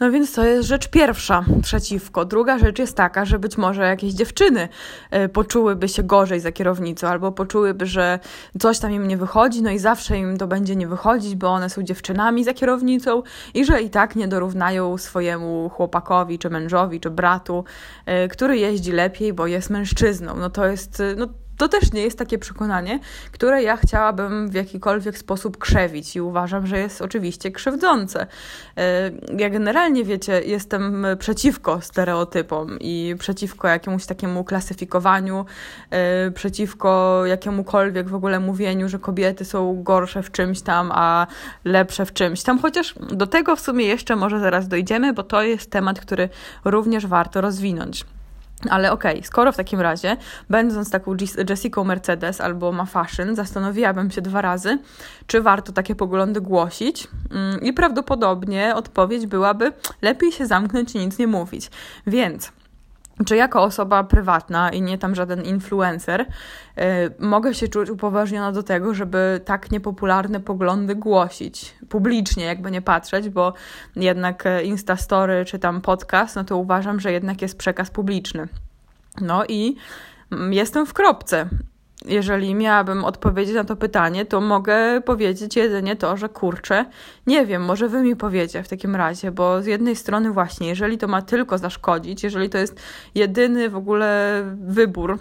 No 0.00 0.10
więc 0.10 0.32
to 0.32 0.44
jest 0.44 0.68
rzecz 0.68 0.88
pierwsza 0.88 1.44
przeciwko. 1.62 2.24
Druga 2.24 2.58
rzecz 2.58 2.78
jest 2.78 2.96
taka, 2.96 3.24
że 3.24 3.38
być 3.38 3.58
może 3.58 3.82
jakieś 3.82 4.12
dziewczyny 4.12 4.68
e, 5.10 5.28
poczułyby 5.28 5.88
się 5.88 6.02
gorzej 6.02 6.40
za 6.40 6.52
kierownicą, 6.52 7.08
albo 7.08 7.32
poczułyby, 7.32 7.86
że 7.86 8.18
coś 8.60 8.78
tam 8.78 8.92
im 8.92 9.08
nie 9.08 9.16
wychodzi, 9.16 9.62
no 9.62 9.70
i 9.70 9.78
zawsze 9.78 10.18
im 10.18 10.38
to 10.38 10.46
będzie 10.46 10.76
nie 10.76 10.88
wychodzić, 10.88 11.34
bo 11.34 11.48
one 11.48 11.70
są 11.70 11.82
dziewczynami 11.82 12.44
za 12.44 12.54
kierownicą 12.54 13.22
i 13.54 13.64
że 13.64 13.82
i 13.82 13.90
tak 13.90 14.16
nie 14.16 14.28
dorównają 14.28 14.98
swojemu 14.98 15.68
chłopakowi, 15.68 16.38
czy 16.38 16.50
mężowi, 16.50 17.00
czy 17.00 17.10
bratu, 17.10 17.64
e, 18.06 18.28
który 18.28 18.58
jeździ 18.58 18.92
lepiej, 18.92 19.32
bo 19.32 19.46
jest 19.46 19.70
mężczyzną. 19.70 20.36
No 20.36 20.50
to 20.50 20.66
jest, 20.66 21.02
no 21.16 21.26
to 21.56 21.68
też 21.68 21.92
nie 21.92 22.02
jest 22.02 22.18
takie 22.18 22.38
przekonanie, 22.38 23.00
które 23.32 23.62
ja 23.62 23.76
chciałabym 23.76 24.48
w 24.50 24.54
jakikolwiek 24.54 25.18
sposób 25.18 25.58
krzewić 25.58 26.16
i 26.16 26.20
uważam, 26.20 26.66
że 26.66 26.78
jest 26.78 27.02
oczywiście 27.02 27.50
krzywdzące. 27.50 28.26
E, 28.76 29.10
ja 29.38 29.50
generalnie, 29.50 30.04
wiecie, 30.04 30.42
jestem 30.44 31.06
przeciwko 31.18 31.80
stereotypom 31.80 32.78
i 32.80 33.14
przeciwko 33.18 33.68
jakiemuś 33.68 34.06
takiemu 34.06 34.44
klasyfikowaniu, 34.44 35.46
e, 35.90 36.30
przeciwko 36.30 37.22
jakiemukolwiek 37.26 38.08
w 38.08 38.14
ogóle 38.14 38.40
mówieniu, 38.40 38.88
że 38.88 38.98
kobiety 38.98 39.44
są 39.44 39.82
gorsze 39.82 40.22
w 40.22 40.32
czymś 40.32 40.60
tam, 40.60 40.92
a 40.94 41.26
lepsze 41.64 42.06
w 42.06 42.12
czymś 42.12 42.42
tam, 42.42 42.58
chociaż 42.58 42.94
do 43.12 43.26
tego 43.26 43.56
w 43.56 43.60
sumie 43.60 43.86
jeszcze 43.86 44.16
może 44.16 44.40
zaraz 44.40 44.68
dojdziemy, 44.68 45.12
bo 45.12 45.22
to 45.22 45.42
jest 45.42 45.70
temat, 45.70 46.00
który 46.00 46.28
również 46.64 47.06
warto 47.06 47.40
rozwinąć. 47.40 48.04
Ale 48.70 48.92
okej, 48.92 49.12
okay, 49.12 49.26
skoro 49.26 49.52
w 49.52 49.56
takim 49.56 49.80
razie, 49.80 50.16
będąc 50.50 50.90
taką 50.90 51.16
Jessica 51.50 51.84
Mercedes 51.84 52.40
albo 52.40 52.72
ma 52.72 52.84
fashion, 52.84 53.36
zastanowiłabym 53.36 54.10
się 54.10 54.22
dwa 54.22 54.40
razy, 54.40 54.78
czy 55.26 55.40
warto 55.40 55.72
takie 55.72 55.94
poglądy 55.94 56.40
głosić. 56.40 57.08
Mm, 57.30 57.60
I 57.60 57.72
prawdopodobnie 57.72 58.74
odpowiedź 58.74 59.26
byłaby: 59.26 59.72
lepiej 60.02 60.32
się 60.32 60.46
zamknąć 60.46 60.94
i 60.94 60.98
nic 60.98 61.18
nie 61.18 61.26
mówić. 61.26 61.70
Więc 62.06 62.52
czy 63.24 63.36
jako 63.36 63.62
osoba 63.62 64.04
prywatna 64.04 64.70
i 64.70 64.82
nie 64.82 64.98
tam 64.98 65.14
żaden 65.14 65.42
influencer, 65.42 66.26
yy, 66.76 66.84
mogę 67.18 67.54
się 67.54 67.68
czuć 67.68 67.90
upoważniona 67.90 68.52
do 68.52 68.62
tego, 68.62 68.94
żeby 68.94 69.40
tak 69.44 69.70
niepopularne 69.70 70.40
poglądy 70.40 70.94
głosić 70.94 71.74
publicznie, 71.88 72.44
jakby 72.44 72.70
nie 72.70 72.82
patrzeć, 72.82 73.28
bo 73.28 73.52
jednak 73.96 74.46
e, 74.46 74.64
Instastory 74.64 75.44
czy 75.44 75.58
tam 75.58 75.80
podcast, 75.80 76.36
no 76.36 76.44
to 76.44 76.56
uważam, 76.56 77.00
że 77.00 77.12
jednak 77.12 77.42
jest 77.42 77.58
przekaz 77.58 77.90
publiczny. 77.90 78.48
No 79.20 79.44
i 79.48 79.76
mm, 80.32 80.52
jestem 80.52 80.86
w 80.86 80.92
kropce 80.92 81.48
jeżeli 82.06 82.54
miałabym 82.54 83.04
odpowiedzieć 83.04 83.54
na 83.54 83.64
to 83.64 83.76
pytanie, 83.76 84.24
to 84.24 84.40
mogę 84.40 85.00
powiedzieć 85.00 85.56
jedynie 85.56 85.96
to, 85.96 86.16
że 86.16 86.28
kurczę, 86.28 86.84
nie 87.26 87.46
wiem, 87.46 87.64
może 87.64 87.88
wy 87.88 88.02
mi 88.02 88.16
powiecie 88.16 88.62
w 88.62 88.68
takim 88.68 88.96
razie, 88.96 89.30
bo 89.30 89.62
z 89.62 89.66
jednej 89.66 89.96
strony 89.96 90.30
właśnie, 90.30 90.68
jeżeli 90.68 90.98
to 90.98 91.08
ma 91.08 91.22
tylko 91.22 91.58
zaszkodzić, 91.58 92.22
jeżeli 92.22 92.50
to 92.50 92.58
jest 92.58 92.80
jedyny 93.14 93.70
w 93.70 93.76
ogóle 93.76 94.42
wybór, 94.54 95.18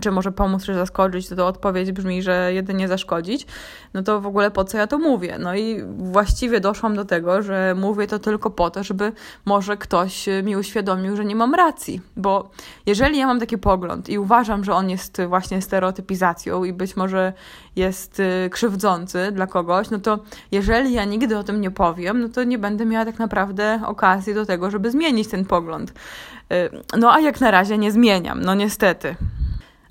czy 0.00 0.10
może 0.10 0.32
pomóc, 0.32 0.64
czy 0.64 0.74
zaskoczyć, 0.74 1.28
to, 1.28 1.36
to 1.36 1.46
odpowiedź 1.46 1.92
brzmi, 1.92 2.22
że 2.22 2.50
jedynie 2.54 2.88
zaszkodzić, 2.88 3.46
no 3.94 4.02
to 4.02 4.20
w 4.20 4.26
ogóle 4.26 4.50
po 4.50 4.64
co 4.64 4.78
ja 4.78 4.86
to 4.86 4.98
mówię? 4.98 5.36
No 5.40 5.54
i 5.54 5.82
właściwie 5.96 6.60
doszłam 6.60 6.96
do 6.96 7.04
tego, 7.04 7.42
że 7.42 7.74
mówię 7.78 8.06
to 8.06 8.18
tylko 8.18 8.50
po 8.50 8.70
to, 8.70 8.84
żeby 8.84 9.12
może 9.44 9.76
ktoś 9.76 10.26
mi 10.42 10.56
uświadomił, 10.56 11.16
że 11.16 11.24
nie 11.24 11.36
mam 11.36 11.54
racji, 11.54 12.00
bo 12.16 12.50
jeżeli 12.86 13.18
ja 13.18 13.26
mam 13.26 13.40
taki 13.40 13.58
pogląd 13.58 14.08
i 14.08 14.18
uważam, 14.18 14.64
że 14.64 14.74
on 14.74 14.90
jest 14.90 15.22
właśnie 15.28 15.62
stereotypizacją 15.62 16.64
i 16.64 16.72
być 16.72 16.96
może 16.96 17.32
jest 17.76 18.20
y, 18.20 18.50
krzywdzący 18.50 19.32
dla 19.32 19.46
kogoś, 19.46 19.90
no 19.90 19.98
to 19.98 20.18
jeżeli 20.52 20.92
ja 20.92 21.04
nigdy 21.04 21.38
o 21.38 21.44
tym 21.44 21.60
nie 21.60 21.70
powiem, 21.70 22.20
no 22.20 22.28
to 22.28 22.44
nie 22.44 22.58
będę 22.58 22.86
miała 22.86 23.04
tak 23.04 23.18
naprawdę 23.18 23.80
okazji 23.86 24.34
do 24.34 24.46
tego, 24.46 24.70
żeby 24.70 24.90
zmienić 24.90 25.28
ten 25.28 25.44
pogląd. 25.44 25.90
Y, 25.90 26.96
no 26.98 27.12
a 27.12 27.20
jak 27.20 27.40
na 27.40 27.50
razie 27.50 27.78
nie 27.78 27.92
zmieniam, 27.92 28.40
no 28.44 28.54
niestety. 28.54 29.16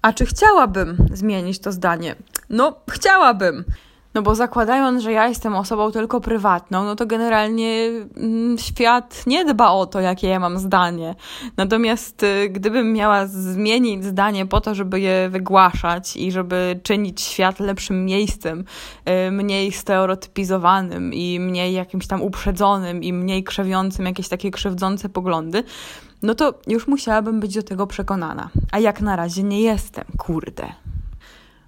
A 0.02 0.14
czy 0.14 0.26
chciałabym 0.26 0.98
zmienić 1.14 1.60
to 1.60 1.72
zdanie? 1.72 2.16
No, 2.50 2.76
chciałabym. 2.90 3.64
No 4.14 4.22
bo 4.22 4.36
zakładając, 4.36 5.04
że 5.04 5.12
ja 5.12 5.28
jestem 5.28 5.56
osobą 5.56 5.92
tylko 5.92 6.22
prywatną, 6.22 6.84
no 6.84 6.96
to 6.96 7.06
generalnie 7.06 7.90
mm, 8.18 8.58
świat 8.58 9.24
nie 9.28 9.46
dba 9.46 9.72
o 9.72 9.86
to, 9.86 10.00
jakie 10.00 10.28
ja 10.28 10.40
mam 10.40 10.60
zdanie. 10.60 11.16
Natomiast 11.58 12.24
y, 12.24 12.50
gdybym 12.50 12.94
miała 12.94 13.26
zmienić 13.26 14.06
zdanie 14.06 14.46
po 14.46 14.62
to, 14.62 14.76
żeby 14.76 15.00
je 15.00 15.30
wygłaszać 15.30 16.18
i 16.18 16.32
żeby 16.32 16.80
czynić 16.84 17.22
świat 17.22 17.60
lepszym 17.60 18.06
miejscem, 18.06 18.66
y, 19.28 19.32
mniej 19.32 19.72
stereotypizowanym 19.72 21.14
i 21.14 21.40
mniej 21.40 21.74
jakimś 21.74 22.08
tam 22.08 22.22
uprzedzonym 22.22 23.04
i 23.04 23.14
mniej 23.14 23.44
krzewiącym 23.44 24.06
jakieś 24.06 24.28
takie 24.28 24.52
krzywdzące 24.52 25.10
poglądy, 25.10 25.64
no 26.24 26.36
to 26.36 26.54
już 26.68 26.88
musiałabym 26.88 27.40
być 27.40 27.56
do 27.56 27.64
tego 27.64 27.88
przekonana. 27.88 28.50
A 28.72 28.80
jak 28.80 29.02
na 29.02 29.16
razie 29.16 29.44
nie 29.44 29.62
jestem, 29.62 30.06
kurde. 30.18 30.64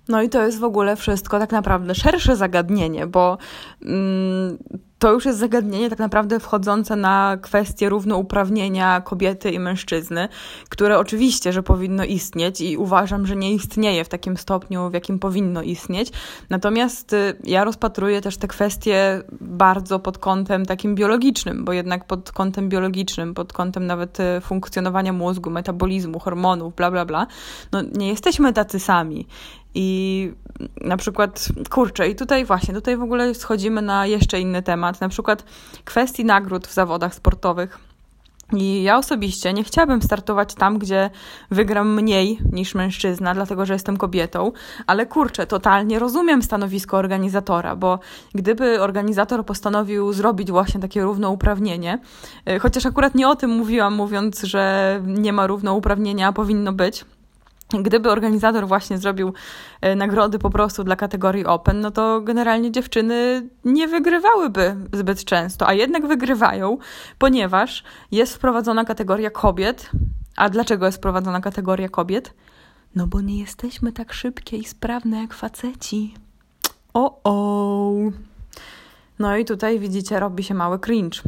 No 0.07 0.21
i 0.21 0.29
to 0.29 0.45
jest 0.45 0.59
w 0.59 0.63
ogóle 0.63 0.95
wszystko 0.95 1.39
tak 1.39 1.51
naprawdę 1.51 1.95
szersze 1.95 2.35
zagadnienie, 2.35 3.07
bo 3.07 3.37
mm, 3.81 4.57
to 5.03 5.13
już 5.13 5.25
jest 5.25 5.39
zagadnienie 5.39 5.89
tak 5.89 5.99
naprawdę 5.99 6.39
wchodzące 6.39 6.95
na 6.95 7.37
kwestię 7.41 7.89
równouprawnienia 7.89 9.01
kobiety 9.01 9.51
i 9.51 9.59
mężczyzny, 9.59 10.29
które 10.69 10.99
oczywiście, 10.99 11.53
że 11.53 11.63
powinno 11.63 12.03
istnieć 12.03 12.61
i 12.61 12.77
uważam, 12.77 13.27
że 13.27 13.35
nie 13.35 13.53
istnieje 13.53 14.03
w 14.03 14.09
takim 14.09 14.37
stopniu, 14.37 14.89
w 14.89 14.93
jakim 14.93 15.19
powinno 15.19 15.61
istnieć. 15.61 16.11
Natomiast 16.49 17.13
y, 17.13 17.37
ja 17.43 17.63
rozpatruję 17.63 18.21
też 18.21 18.37
te 18.37 18.47
kwestie 18.47 19.23
bardzo 19.41 19.99
pod 19.99 20.17
kątem 20.17 20.65
takim 20.65 20.95
biologicznym, 20.95 21.65
bo 21.65 21.73
jednak 21.73 22.07
pod 22.07 22.31
kątem 22.31 22.69
biologicznym, 22.69 23.33
pod 23.33 23.53
kątem 23.53 23.85
nawet 23.85 24.19
y, 24.19 24.41
funkcjonowania 24.41 25.13
mózgu, 25.13 25.49
metabolizmu, 25.49 26.19
hormonów, 26.19 26.75
bla, 26.75 26.91
bla, 26.91 27.05
bla, 27.05 27.27
no 27.71 27.81
nie 27.81 28.07
jesteśmy 28.07 28.53
tacy 28.53 28.79
sami. 28.79 29.27
I 29.75 30.31
na 30.81 30.97
przykład, 30.97 31.47
kurczę, 31.69 32.09
i 32.09 32.15
tutaj 32.15 32.45
właśnie, 32.45 32.73
tutaj 32.73 32.97
w 32.97 33.01
ogóle 33.01 33.35
schodzimy 33.35 33.81
na 33.81 34.05
jeszcze 34.07 34.39
inny 34.39 34.61
temat, 34.61 35.01
na 35.01 35.09
przykład 35.09 35.45
kwestii 35.85 36.25
nagród 36.25 36.67
w 36.67 36.73
zawodach 36.73 37.15
sportowych. 37.15 37.79
I 38.53 38.83
ja 38.83 38.97
osobiście 38.97 39.53
nie 39.53 39.63
chciałabym 39.63 40.01
startować 40.01 40.53
tam, 40.53 40.79
gdzie 40.79 41.09
wygram 41.51 41.93
mniej 41.93 42.39
niż 42.51 42.75
mężczyzna, 42.75 43.33
dlatego 43.33 43.65
że 43.65 43.73
jestem 43.73 43.97
kobietą, 43.97 44.51
ale 44.87 45.05
kurczę, 45.05 45.47
totalnie 45.47 45.99
rozumiem 45.99 46.43
stanowisko 46.43 46.97
organizatora, 46.97 47.75
bo 47.75 47.99
gdyby 48.35 48.81
organizator 48.81 49.45
postanowił 49.45 50.13
zrobić 50.13 50.51
właśnie 50.51 50.81
takie 50.81 51.03
równouprawnienie, 51.03 51.99
y, 52.49 52.59
chociaż 52.59 52.85
akurat 52.85 53.15
nie 53.15 53.29
o 53.29 53.35
tym 53.35 53.49
mówiłam, 53.49 53.93
mówiąc, 53.95 54.41
że 54.41 55.01
nie 55.05 55.33
ma 55.33 55.47
równouprawnienia, 55.47 56.27
a 56.27 56.33
powinno 56.33 56.73
być, 56.73 57.05
Gdyby 57.69 58.11
organizator 58.11 58.67
właśnie 58.67 58.97
zrobił 58.97 59.33
e, 59.81 59.95
nagrody 59.95 60.39
po 60.39 60.49
prostu 60.49 60.83
dla 60.83 60.95
kategorii 60.95 61.45
Open, 61.45 61.79
no 61.79 61.91
to 61.91 62.21
generalnie 62.21 62.71
dziewczyny 62.71 63.49
nie 63.65 63.87
wygrywałyby 63.87 64.75
zbyt 64.93 65.25
często, 65.25 65.67
a 65.67 65.73
jednak 65.73 66.07
wygrywają, 66.07 66.77
ponieważ 67.17 67.83
jest 68.11 68.35
wprowadzona 68.35 68.85
kategoria 68.85 69.29
kobiet. 69.29 69.89
A 70.35 70.49
dlaczego 70.49 70.85
jest 70.85 70.97
wprowadzona 70.97 71.41
kategoria 71.41 71.89
kobiet? 71.89 72.33
No 72.95 73.07
bo 73.07 73.21
nie 73.21 73.39
jesteśmy 73.39 73.91
tak 73.91 74.13
szybkie 74.13 74.57
i 74.57 74.65
sprawne 74.65 75.21
jak 75.21 75.33
faceci. 75.33 76.13
O, 76.93 77.19
o. 77.23 77.93
No 79.19 79.37
i 79.37 79.45
tutaj 79.45 79.79
widzicie, 79.79 80.19
robi 80.19 80.43
się 80.43 80.53
mały 80.53 80.79
cringe. 80.79 81.21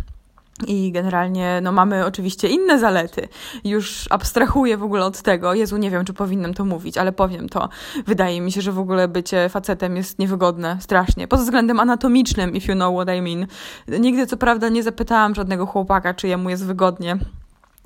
I 0.67 0.91
generalnie 0.91 1.59
no, 1.63 1.71
mamy 1.71 2.05
oczywiście 2.05 2.47
inne 2.47 2.79
zalety. 2.79 3.27
Już 3.63 4.07
abstrahuję 4.09 4.77
w 4.77 4.83
ogóle 4.83 5.05
od 5.05 5.21
tego. 5.21 5.53
Jezu, 5.53 5.77
nie 5.77 5.91
wiem, 5.91 6.05
czy 6.05 6.13
powinnam 6.13 6.53
to 6.53 6.65
mówić, 6.65 6.97
ale 6.97 7.11
powiem 7.11 7.49
to. 7.49 7.69
Wydaje 8.07 8.41
mi 8.41 8.51
się, 8.51 8.61
że 8.61 8.71
w 8.71 8.79
ogóle 8.79 9.07
bycie 9.07 9.49
facetem 9.49 9.95
jest 9.97 10.19
niewygodne, 10.19 10.77
strasznie. 10.81 11.27
Pod 11.27 11.39
względem 11.39 11.79
anatomicznym, 11.79 12.55
if 12.55 12.71
you 12.71 12.77
know 12.77 12.95
what 12.95 13.17
I 13.17 13.21
mean. 13.21 13.47
Nigdy, 13.87 14.27
co 14.27 14.37
prawda, 14.37 14.69
nie 14.69 14.83
zapytałam 14.83 15.35
żadnego 15.35 15.65
chłopaka, 15.65 16.13
czy 16.13 16.27
jemu 16.27 16.49
jest 16.49 16.65
wygodnie 16.65 17.17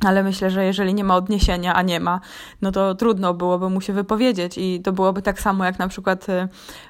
ale 0.05 0.23
myślę, 0.23 0.49
że 0.49 0.65
jeżeli 0.65 0.93
nie 0.93 1.03
ma 1.03 1.15
odniesienia, 1.15 1.73
a 1.73 1.81
nie 1.81 1.99
ma, 1.99 2.19
no 2.61 2.71
to 2.71 2.95
trudno 2.95 3.33
byłoby 3.33 3.69
mu 3.69 3.81
się 3.81 3.93
wypowiedzieć. 3.93 4.57
I 4.57 4.81
to 4.83 4.91
byłoby 4.91 5.21
tak 5.21 5.39
samo 5.39 5.65
jak 5.65 5.79
na 5.79 5.87
przykład 5.87 6.29
y, 6.29 6.47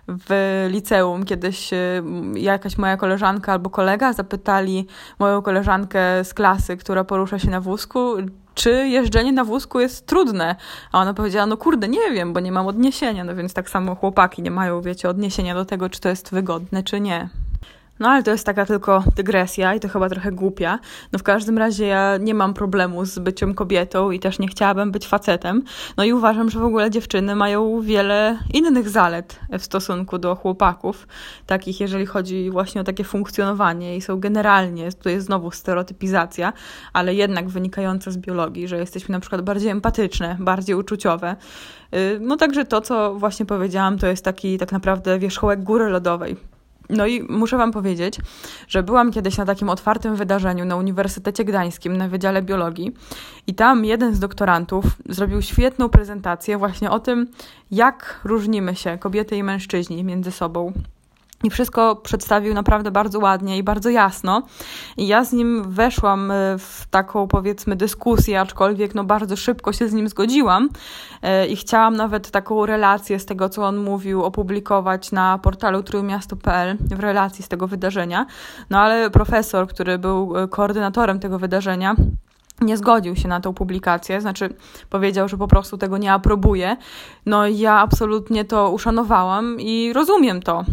w 0.08 0.68
liceum. 0.72 1.26
Kiedyś 1.26 1.74
y, 1.74 2.04
jakaś 2.36 2.78
moja 2.78 2.98
koleżanka 2.98 3.52
albo 3.52 3.70
kolega 3.70 4.14
zapytali 4.14 4.88
moją 5.20 5.42
koleżankę 5.42 6.24
z 6.24 6.34
klasy, 6.34 6.78
która 6.78 7.04
porusza 7.04 7.40
się 7.40 7.50
na 7.50 7.62
wózku, 7.62 8.16
czy 8.54 8.88
jeżdżenie 8.88 9.32
na 9.32 9.44
wózku 9.44 9.80
jest 9.80 10.06
trudne. 10.08 10.56
A 10.92 11.00
ona 11.02 11.14
powiedziała, 11.14 11.46
no 11.46 11.58
kurde, 11.58 11.88
nie 11.88 12.12
wiem, 12.12 12.34
bo 12.34 12.40
nie 12.40 12.52
mam 12.52 12.68
odniesienia. 12.68 13.24
No 13.24 13.36
więc 13.36 13.54
tak 13.54 13.70
samo 13.70 13.96
chłopaki 13.96 14.42
nie 14.42 14.52
mają, 14.52 14.82
wiecie, 14.82 15.10
odniesienia 15.10 15.56
do 15.56 15.66
tego, 15.66 15.90
czy 15.90 16.00
to 16.00 16.10
jest 16.10 16.32
wygodne, 16.32 16.84
czy 16.84 17.02
nie. 17.02 17.30
No 18.00 18.10
ale 18.10 18.24
to 18.24 18.32
jest 18.32 18.46
taka 18.46 18.66
tylko 18.66 19.04
dygresja 19.16 19.74
i 19.74 19.80
to 19.80 19.90
chyba 19.90 20.10
trochę 20.10 20.32
głupia. 20.32 20.80
No 21.12 21.20
w 21.20 21.24
każdym 21.24 21.58
razie 21.58 21.86
ja 21.86 22.18
nie 22.18 22.34
mam 22.34 22.54
problemu 22.54 23.06
z 23.06 23.20
byciem 23.20 23.54
kobietą 23.54 24.12
i 24.12 24.20
też 24.20 24.40
nie 24.40 24.48
chciałabym 24.48 24.92
być 24.92 25.08
facetem. 25.08 25.64
No 25.98 26.04
i 26.04 26.14
uważam, 26.14 26.50
że 26.50 26.60
w 26.60 26.64
ogóle 26.64 26.92
dziewczyny 26.92 27.36
mają 27.36 27.82
wiele 27.82 28.40
innych 28.54 28.90
zalet 28.90 29.40
w 29.60 29.64
stosunku 29.64 30.18
do 30.18 30.36
chłopaków, 30.36 31.08
takich 31.46 31.80
jeżeli 31.80 32.06
chodzi 32.06 32.50
właśnie 32.50 32.82
o 32.82 32.84
takie 32.84 33.04
funkcjonowanie 33.04 33.98
i 33.98 34.02
są 34.02 34.20
generalnie, 34.20 34.92
to 34.92 35.10
jest 35.10 35.26
znowu 35.26 35.52
stereotypizacja, 35.52 36.54
ale 36.94 37.16
jednak 37.16 37.50
wynikająca 37.50 38.12
z 38.12 38.18
biologii, 38.18 38.68
że 38.68 38.78
jesteśmy 38.78 39.14
na 39.14 39.20
przykład 39.20 39.42
bardziej 39.42 39.70
empatyczne, 39.70 40.38
bardziej 40.40 40.76
uczuciowe. 40.76 41.36
Y, 41.96 42.20
no 42.22 42.38
także 42.38 42.66
to, 42.66 42.82
co 42.82 43.16
właśnie 43.16 43.46
powiedziałam, 43.46 43.98
to 43.98 44.08
jest 44.08 44.26
taki 44.26 44.58
tak 44.58 44.72
naprawdę 44.72 45.20
wierzchołek 45.20 45.64
góry 45.64 45.90
lodowej 45.90 46.59
no 46.90 47.08
i 47.08 47.24
muszę 47.30 47.58
Wam 47.58 47.72
powiedzieć, 47.72 48.20
że 48.68 48.84
byłam 48.84 49.12
kiedyś 49.12 49.38
na 49.38 49.46
takim 49.46 49.70
otwartym 49.70 50.16
wydarzeniu 50.16 50.66
na 50.66 50.76
Uniwersytecie 50.76 51.46
Gdańskim 51.46 51.98
na 51.98 52.08
Wydziale 52.08 52.42
Biologii 52.42 52.94
i 53.48 53.56
tam 53.56 53.86
jeden 53.86 54.16
z 54.16 54.20
doktorantów 54.20 54.86
zrobił 55.10 55.42
świetną 55.42 55.90
prezentację 55.90 56.58
właśnie 56.58 56.92
o 56.92 57.00
tym, 57.00 57.28
jak 57.72 58.20
różnimy 58.24 58.76
się 58.76 58.98
kobiety 58.98 59.36
i 59.36 59.44
mężczyźni 59.44 60.04
między 60.04 60.32
sobą 60.32 60.74
i 61.44 61.50
wszystko 61.50 61.96
przedstawił 61.96 62.54
naprawdę 62.54 62.92
bardzo 62.92 63.20
ładnie 63.20 63.58
i 63.58 63.64
bardzo 63.64 63.90
jasno. 63.90 64.44
I 64.98 65.08
ja 65.08 65.26
z 65.26 65.34
nim 65.34 65.72
weszłam 65.72 66.32
e, 66.32 66.58
w 66.58 66.86
taką, 66.90 67.28
powiedzmy, 67.28 67.76
dyskusję, 67.76 68.42
aczkolwiek 68.42 68.96
no 68.96 69.04
bardzo 69.04 69.36
szybko 69.36 69.74
się 69.74 69.88
z 69.88 69.94
nim 69.94 70.10
zgodziłam 70.10 70.70
e, 71.22 71.48
i 71.48 71.56
chciałam 71.56 71.96
nawet 71.96 72.32
taką 72.32 72.66
relację 72.66 73.20
z 73.20 73.26
tego, 73.26 73.50
co 73.50 73.64
on 73.64 73.78
mówił, 73.78 74.24
opublikować 74.24 75.12
na 75.12 75.38
portalu 75.38 75.84
trójmiasto.pl 75.84 76.78
w 76.82 77.00
relacji 77.00 77.44
z 77.44 77.48
tego 77.48 77.68
wydarzenia. 77.68 78.26
No 78.70 78.80
ale 78.80 79.10
profesor, 79.10 79.68
który 79.68 79.98
był 79.98 80.38
e, 80.38 80.48
koordynatorem 80.48 81.20
tego 81.20 81.40
wydarzenia, 81.40 81.96
nie 82.62 82.78
zgodził 82.78 83.16
się 83.16 83.28
na 83.28 83.42
tą 83.42 83.54
publikację, 83.54 84.22
znaczy 84.22 84.54
powiedział, 84.90 85.30
że 85.30 85.38
po 85.38 85.48
prostu 85.48 85.78
tego 85.78 85.98
nie 85.98 86.14
aprobuje. 86.14 86.78
No 87.26 87.48
ja 87.48 87.80
absolutnie 87.80 88.46
to 88.46 88.72
uszanowałam 88.72 89.58
i 89.60 89.94
rozumiem 89.94 90.42
to 90.42 90.66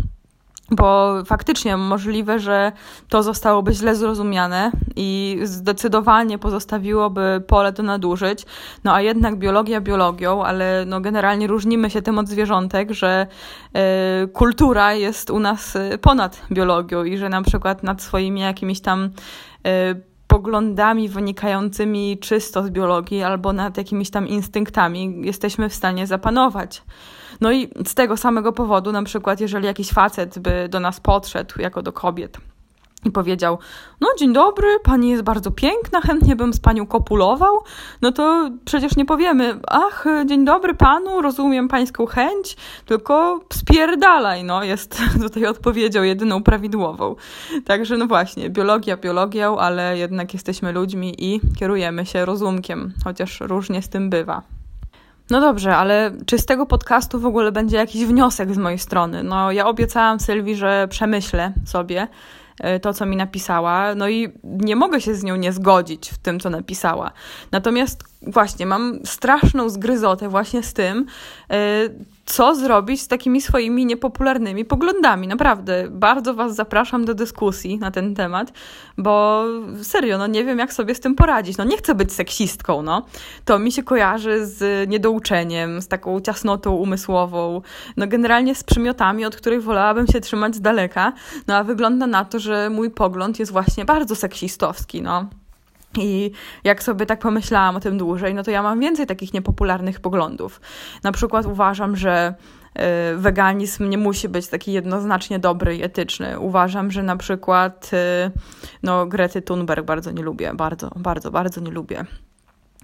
bo 0.70 1.14
faktycznie 1.24 1.76
możliwe, 1.76 2.40
że 2.40 2.72
to 3.08 3.22
zostałoby 3.22 3.72
źle 3.74 3.96
zrozumiane 3.96 4.70
i 4.96 5.38
zdecydowanie 5.42 6.38
pozostawiłoby 6.38 7.42
pole 7.46 7.72
do 7.72 7.82
nadużyć. 7.82 8.46
No 8.84 8.94
a 8.94 9.00
jednak 9.00 9.38
biologia 9.38 9.80
biologią, 9.80 10.44
ale 10.44 10.84
no 10.86 11.00
generalnie 11.00 11.46
różnimy 11.46 11.90
się 11.90 12.02
tym 12.02 12.18
od 12.18 12.28
zwierzątek, 12.28 12.92
że 12.92 13.26
y, 14.24 14.28
kultura 14.28 14.94
jest 14.94 15.30
u 15.30 15.38
nas 15.38 15.76
e, 15.76 15.98
ponad 15.98 16.42
biologią 16.52 17.04
i 17.04 17.18
że 17.18 17.28
na 17.28 17.42
przykład 17.42 17.82
nad 17.82 18.02
swoimi 18.02 18.40
jakimiś 18.40 18.80
tam 18.80 19.04
y, 19.66 20.16
poglądami 20.26 21.08
wynikającymi 21.08 22.18
czysto 22.18 22.62
z 22.62 22.70
biologii 22.70 23.22
albo 23.22 23.52
nad 23.52 23.76
jakimiś 23.76 24.10
tam 24.10 24.28
instynktami 24.28 25.20
jesteśmy 25.24 25.68
w 25.68 25.74
stanie 25.74 26.06
zapanować. 26.06 26.82
No 27.40 27.52
i 27.52 27.68
z 27.86 27.94
tego 27.94 28.16
samego 28.16 28.52
powodu, 28.52 28.92
na 28.92 29.02
przykład, 29.02 29.40
jeżeli 29.40 29.66
jakiś 29.66 29.90
facet 29.90 30.38
by 30.38 30.68
do 30.68 30.80
nas 30.80 31.00
podszedł, 31.00 31.60
jako 31.60 31.82
do 31.82 31.92
kobiet, 31.92 32.38
i 33.06 33.10
powiedział: 33.10 33.58
No, 34.00 34.08
dzień 34.18 34.32
dobry, 34.32 34.68
pani 34.82 35.08
jest 35.08 35.22
bardzo 35.22 35.50
piękna, 35.50 36.00
chętnie 36.00 36.36
bym 36.36 36.52
z 36.52 36.60
panią 36.60 36.86
kopulował. 36.86 37.54
No 38.02 38.12
to 38.12 38.50
przecież 38.64 38.96
nie 38.96 39.04
powiemy: 39.04 39.60
Ach, 39.66 40.04
dzień 40.26 40.44
dobry 40.44 40.74
panu, 40.74 41.22
rozumiem 41.22 41.68
pańską 41.68 42.06
chęć, 42.06 42.56
tylko 42.86 43.40
spierdalaj. 43.52 44.44
No, 44.44 44.64
jest 44.64 45.02
tutaj 45.22 45.46
odpowiedzią 45.46 46.02
jedyną 46.02 46.42
prawidłową. 46.42 47.16
Także, 47.64 47.96
no 47.96 48.06
właśnie, 48.06 48.50
biologia 48.50 48.96
biologią, 48.96 49.58
ale 49.58 49.98
jednak 49.98 50.34
jesteśmy 50.34 50.72
ludźmi 50.72 51.14
i 51.18 51.40
kierujemy 51.58 52.06
się 52.06 52.24
rozumkiem, 52.24 52.92
chociaż 53.04 53.40
różnie 53.40 53.82
z 53.82 53.88
tym 53.88 54.10
bywa. 54.10 54.55
No 55.30 55.40
dobrze, 55.40 55.76
ale 55.76 56.12
czy 56.26 56.38
z 56.38 56.46
tego 56.46 56.66
podcastu 56.66 57.20
w 57.20 57.26
ogóle 57.26 57.52
będzie 57.52 57.76
jakiś 57.76 58.04
wniosek 58.04 58.54
z 58.54 58.58
mojej 58.58 58.78
strony? 58.78 59.22
No, 59.22 59.52
ja 59.52 59.66
obiecałam 59.66 60.20
Sylwii, 60.20 60.56
że 60.56 60.88
przemyślę 60.90 61.52
sobie 61.64 62.08
e, 62.60 62.80
to, 62.80 62.94
co 62.94 63.06
mi 63.06 63.16
napisała, 63.16 63.94
no 63.94 64.08
i 64.08 64.32
nie 64.44 64.76
mogę 64.76 65.00
się 65.00 65.14
z 65.14 65.24
nią 65.24 65.36
nie 65.36 65.52
zgodzić 65.52 66.10
w 66.10 66.18
tym, 66.18 66.40
co 66.40 66.50
napisała. 66.50 67.10
Natomiast 67.52 68.04
właśnie 68.22 68.66
mam 68.66 68.98
straszną 69.04 69.68
zgryzotę 69.68 70.28
właśnie 70.28 70.62
z 70.62 70.72
tym, 70.72 71.06
e, 71.50 71.88
co 72.26 72.54
zrobić 72.54 73.02
z 73.02 73.08
takimi 73.08 73.40
swoimi 73.40 73.86
niepopularnymi 73.86 74.64
poglądami. 74.64 75.28
Naprawdę, 75.28 75.86
bardzo 75.90 76.34
Was 76.34 76.54
zapraszam 76.54 77.04
do 77.04 77.14
dyskusji 77.14 77.78
na 77.78 77.90
ten 77.90 78.14
temat, 78.14 78.52
bo 78.98 79.44
serio, 79.82 80.18
no 80.18 80.26
nie 80.26 80.44
wiem, 80.44 80.58
jak 80.58 80.72
sobie 80.72 80.94
z 80.94 81.00
tym 81.00 81.14
poradzić. 81.14 81.56
No 81.56 81.64
nie 81.64 81.76
chcę 81.76 81.94
być 81.94 82.12
seksistką, 82.12 82.82
no. 82.82 83.06
To 83.44 83.58
mi 83.58 83.72
się 83.72 83.82
kojarzy 83.82 84.46
z 84.46 84.88
niedouczeniem, 84.90 85.82
z 85.82 85.88
taką 85.88 86.20
ciasnotą 86.20 86.74
umysłową, 86.74 87.62
no 87.96 88.06
generalnie 88.06 88.54
z 88.54 88.64
przymiotami, 88.64 89.24
od 89.24 89.36
których 89.36 89.62
wolałabym 89.62 90.06
się 90.06 90.20
trzymać 90.20 90.54
z 90.54 90.60
daleka. 90.60 91.12
No 91.46 91.56
a 91.56 91.64
wygląda 91.64 92.06
na 92.06 92.24
to, 92.24 92.38
że 92.38 92.70
mój 92.70 92.90
pogląd 92.90 93.38
jest 93.38 93.52
właśnie 93.52 93.84
bardzo 93.84 94.16
seksistowski, 94.16 95.02
no. 95.02 95.26
I 95.98 96.30
jak 96.64 96.82
sobie 96.82 97.06
tak 97.06 97.18
pomyślałam 97.18 97.76
o 97.76 97.80
tym 97.80 97.98
dłużej, 97.98 98.34
no 98.34 98.42
to 98.42 98.50
ja 98.50 98.62
mam 98.62 98.80
więcej 98.80 99.06
takich 99.06 99.34
niepopularnych 99.34 100.00
poglądów. 100.00 100.60
Na 101.02 101.12
przykład 101.12 101.46
uważam, 101.46 101.96
że 101.96 102.34
y, 103.14 103.16
weganizm 103.16 103.88
nie 103.88 103.98
musi 103.98 104.28
być 104.28 104.48
taki 104.48 104.72
jednoznacznie 104.72 105.38
dobry 105.38 105.76
i 105.76 105.82
etyczny. 105.82 106.40
Uważam, 106.40 106.90
że 106.90 107.02
na 107.02 107.16
przykład 107.16 107.90
y, 107.92 108.30
no, 108.82 109.06
Grety 109.06 109.42
Thunberg 109.42 109.86
bardzo 109.86 110.10
nie 110.10 110.22
lubię, 110.22 110.52
bardzo, 110.54 110.90
bardzo, 110.96 111.30
bardzo 111.30 111.60
nie 111.60 111.70
lubię. 111.70 112.04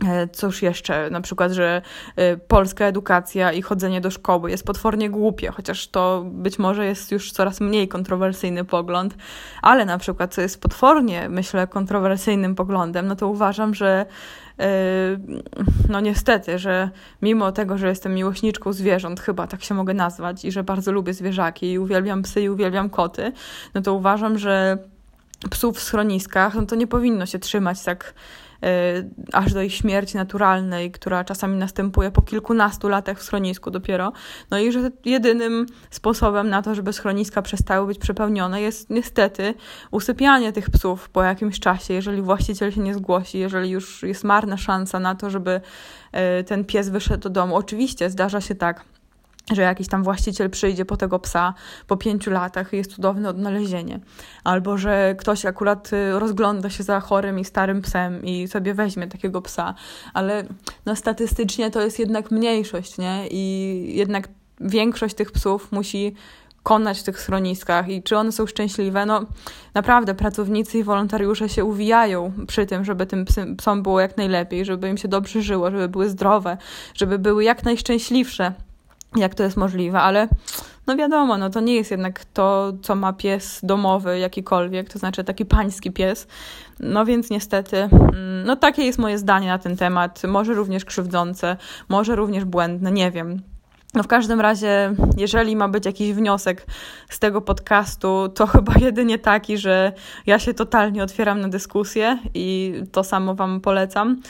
E, 0.09 0.29
cóż 0.29 0.63
jeszcze? 0.63 1.11
Na 1.11 1.21
przykład, 1.21 1.53
że 1.53 1.83
e, 2.17 2.37
polska 2.37 2.85
edukacja 2.85 3.53
i 3.53 3.63
chodzenie 3.63 4.01
do 4.01 4.11
szkoły 4.11 4.51
jest 4.51 4.65
potwornie 4.65 5.11
głupie, 5.11 5.51
chociaż 5.51 5.89
to 5.89 6.25
być 6.27 6.59
może 6.59 6.87
jest 6.87 7.13
już 7.13 7.33
coraz 7.33 7.61
mniej 7.61 7.89
kontrowersyjny 7.89 8.65
pogląd, 8.65 9.17
ale 9.63 9.85
na 9.85 9.99
przykład, 9.99 10.35
co 10.35 10.41
jest 10.41 10.61
potwornie, 10.61 11.29
myślę, 11.29 11.67
kontrowersyjnym 11.67 12.55
poglądem, 12.55 13.07
no 13.07 13.17
to 13.17 13.29
uważam, 13.29 13.75
że 13.75 14.07
e, 14.59 14.67
no 15.89 16.01
niestety, 16.01 16.59
że 16.59 16.91
mimo 17.23 17.53
tego, 17.53 17.79
że 17.79 17.89
jestem 17.89 18.15
miłośniczką 18.15 18.73
zwierząt, 18.73 19.21
chyba 19.21 19.47
tak 19.47 19.63
się 19.63 19.75
mogę 19.75 19.95
nazwać, 19.95 20.45
i 20.45 20.53
że 20.53 20.65
bardzo 20.65 20.93
lubię 20.93 21.15
zwierzaki 21.15 21.73
i 21.73 21.79
uwielbiam 21.79 22.23
psy 22.23 22.43
i 22.43 22.49
uwielbiam 22.49 22.91
koty, 22.91 23.33
no 23.75 23.83
to 23.83 23.95
uważam, 23.95 24.39
że 24.39 24.79
psów 25.51 25.79
w 25.79 25.83
schroniskach, 25.83 26.55
no 26.55 26.67
to 26.67 26.77
nie 26.77 26.87
powinno 26.87 27.27
się 27.27 27.39
trzymać 27.39 27.85
tak 27.85 28.15
aż 29.33 29.53
do 29.53 29.63
ich 29.63 29.75
śmierci 29.75 30.17
naturalnej, 30.17 30.91
która 30.91 31.25
czasami 31.25 31.57
następuje 31.57 32.11
po 32.11 32.23
kilkunastu 32.23 32.89
latach 32.89 33.19
w 33.19 33.23
schronisku 33.23 33.71
dopiero. 33.71 34.13
No 34.51 34.59
i 34.59 34.73
że 34.73 34.91
jedynym 35.05 35.67
sposobem 35.91 36.49
na 36.49 36.63
to, 36.63 36.75
żeby 36.75 36.93
schroniska 36.93 37.43
przestały 37.43 37.87
być 37.87 37.99
przepełnione 37.99 38.61
jest 38.61 38.91
niestety 38.91 39.55
usypianie 39.91 40.53
tych 40.53 40.71
psów 40.71 41.09
po 41.09 41.23
jakimś 41.23 41.61
czasie, 41.61 41.95
jeżeli 41.95 42.23
właściciel 42.23 42.73
się 42.73 42.81
nie 42.81 42.95
zgłosi, 42.95 43.39
jeżeli 43.39 43.71
już 43.71 44.03
jest 44.03 44.25
marna 44.25 44.57
szansa 44.57 45.01
na 45.01 45.15
to, 45.15 45.31
żeby 45.31 45.61
y, 46.41 46.45
ten 46.45 46.65
pies 46.65 46.89
wyszedł 46.89 47.23
do 47.23 47.31
domu. 47.31 47.57
Oczywiście 47.57 48.11
zdarza 48.11 48.41
się 48.41 48.55
tak, 48.55 48.85
że 49.55 49.63
jakiś 49.63 49.89
tam 49.89 50.03
właściciel 50.03 50.51
przyjdzie 50.51 50.85
po 50.85 50.97
tego 50.97 51.19
psa 51.19 51.55
po 51.87 51.97
pięciu 51.97 52.31
latach 52.31 52.73
i 52.73 52.77
jest 52.77 52.95
cudowne 52.95 53.29
odnalezienie. 53.29 54.01
Albo 54.45 54.79
że 54.79 55.15
ktoś 55.19 55.47
akurat 55.47 55.93
y, 55.93 56.19
rozgląda 56.19 56.71
się 56.71 56.83
za 56.83 57.01
chorym 57.01 57.39
i 57.39 57.45
starym 57.45 57.83
psem 57.83 58.25
i 58.25 58.49
sobie 58.49 58.75
weźmie 58.75 59.07
takiego 59.07 59.43
psa. 59.43 59.75
Ale 60.15 60.45
no, 60.87 60.97
statystycznie 60.97 61.71
to 61.71 61.81
jest 61.81 61.99
jednak 61.99 62.31
mniejszość, 62.31 62.99
nie? 62.99 63.27
I 63.31 63.97
jednak 63.97 64.29
większość 64.61 65.15
tych 65.15 65.33
psów 65.33 65.73
musi 65.73 66.15
konać 66.63 67.01
w 67.01 67.03
tych 67.03 67.21
schroniskach 67.21 67.89
i 67.89 68.03
czy 68.03 68.17
one 68.17 68.33
są 68.33 68.47
szczęśliwe. 68.47 69.07
No 69.07 69.27
naprawdę 69.75 70.15
pracownicy 70.15 70.79
i 70.79 70.85
wolontariusze 70.85 71.49
się 71.49 71.65
uwijają 71.65 72.33
przy 72.49 72.67
tym, 72.67 72.85
żeby 72.85 73.07
tym 73.07 73.25
psom 73.59 73.83
było 73.83 74.01
jak 74.01 74.17
najlepiej, 74.17 74.65
żeby 74.65 74.89
im 74.89 74.97
się 74.97 75.09
dobrze 75.09 75.43
żyło, 75.43 75.71
żeby 75.71 75.89
były 75.89 76.09
zdrowe, 76.09 76.57
żeby 76.95 77.19
były 77.19 77.45
jak 77.45 77.65
najszczęśliwsze 77.65 78.53
jak 79.17 79.35
to 79.35 79.43
jest 79.43 79.57
możliwe, 79.57 80.01
ale 80.01 80.29
no 80.87 80.97
wiadomo, 80.97 81.39
no 81.39 81.51
to 81.51 81.61
nie 81.61 81.75
jest 81.75 81.91
jednak 81.91 82.25
to, 82.25 82.73
co 82.83 82.95
ma 82.95 83.13
pies 83.13 83.61
domowy 83.63 84.19
jakikolwiek, 84.19 84.93
to 84.93 84.99
znaczy 84.99 85.25
taki 85.25 85.45
pański 85.45 85.91
pies. 85.91 86.27
No 86.81 87.05
więc 87.05 87.31
niestety, 87.31 87.77
mm, 87.77 88.45
no 88.45 88.57
takie 88.57 88.85
jest 88.85 88.99
moje 88.99 89.19
zdanie 89.19 89.49
na 89.49 89.59
ten 89.59 89.77
temat. 89.77 90.23
Może 90.29 90.55
również 90.55 90.85
krzywdzące, 90.85 91.57
może 91.89 92.17
również 92.17 92.45
błędne, 92.45 92.93
nie 92.93 93.11
wiem. 93.11 93.43
No 93.95 94.03
w 94.03 94.07
każdym 94.07 94.41
razie, 94.41 94.95
jeżeli 95.17 95.57
ma 95.57 95.69
być 95.69 95.87
jakiś 95.87 96.13
wniosek 96.13 96.67
z 97.09 97.19
tego 97.19 97.41
podcastu, 97.41 98.29
to 98.35 98.47
chyba 98.57 98.73
jedynie 98.81 99.19
taki, 99.19 99.59
że 99.59 99.93
ja 100.27 100.39
się 100.39 100.55
totalnie 100.55 101.03
otwieram 101.03 101.41
na 101.41 101.49
dyskusję 101.49 102.19
i 102.35 102.75
to 102.93 103.05
samo 103.05 103.35
Wam 103.35 103.61
polecam. 103.61 104.23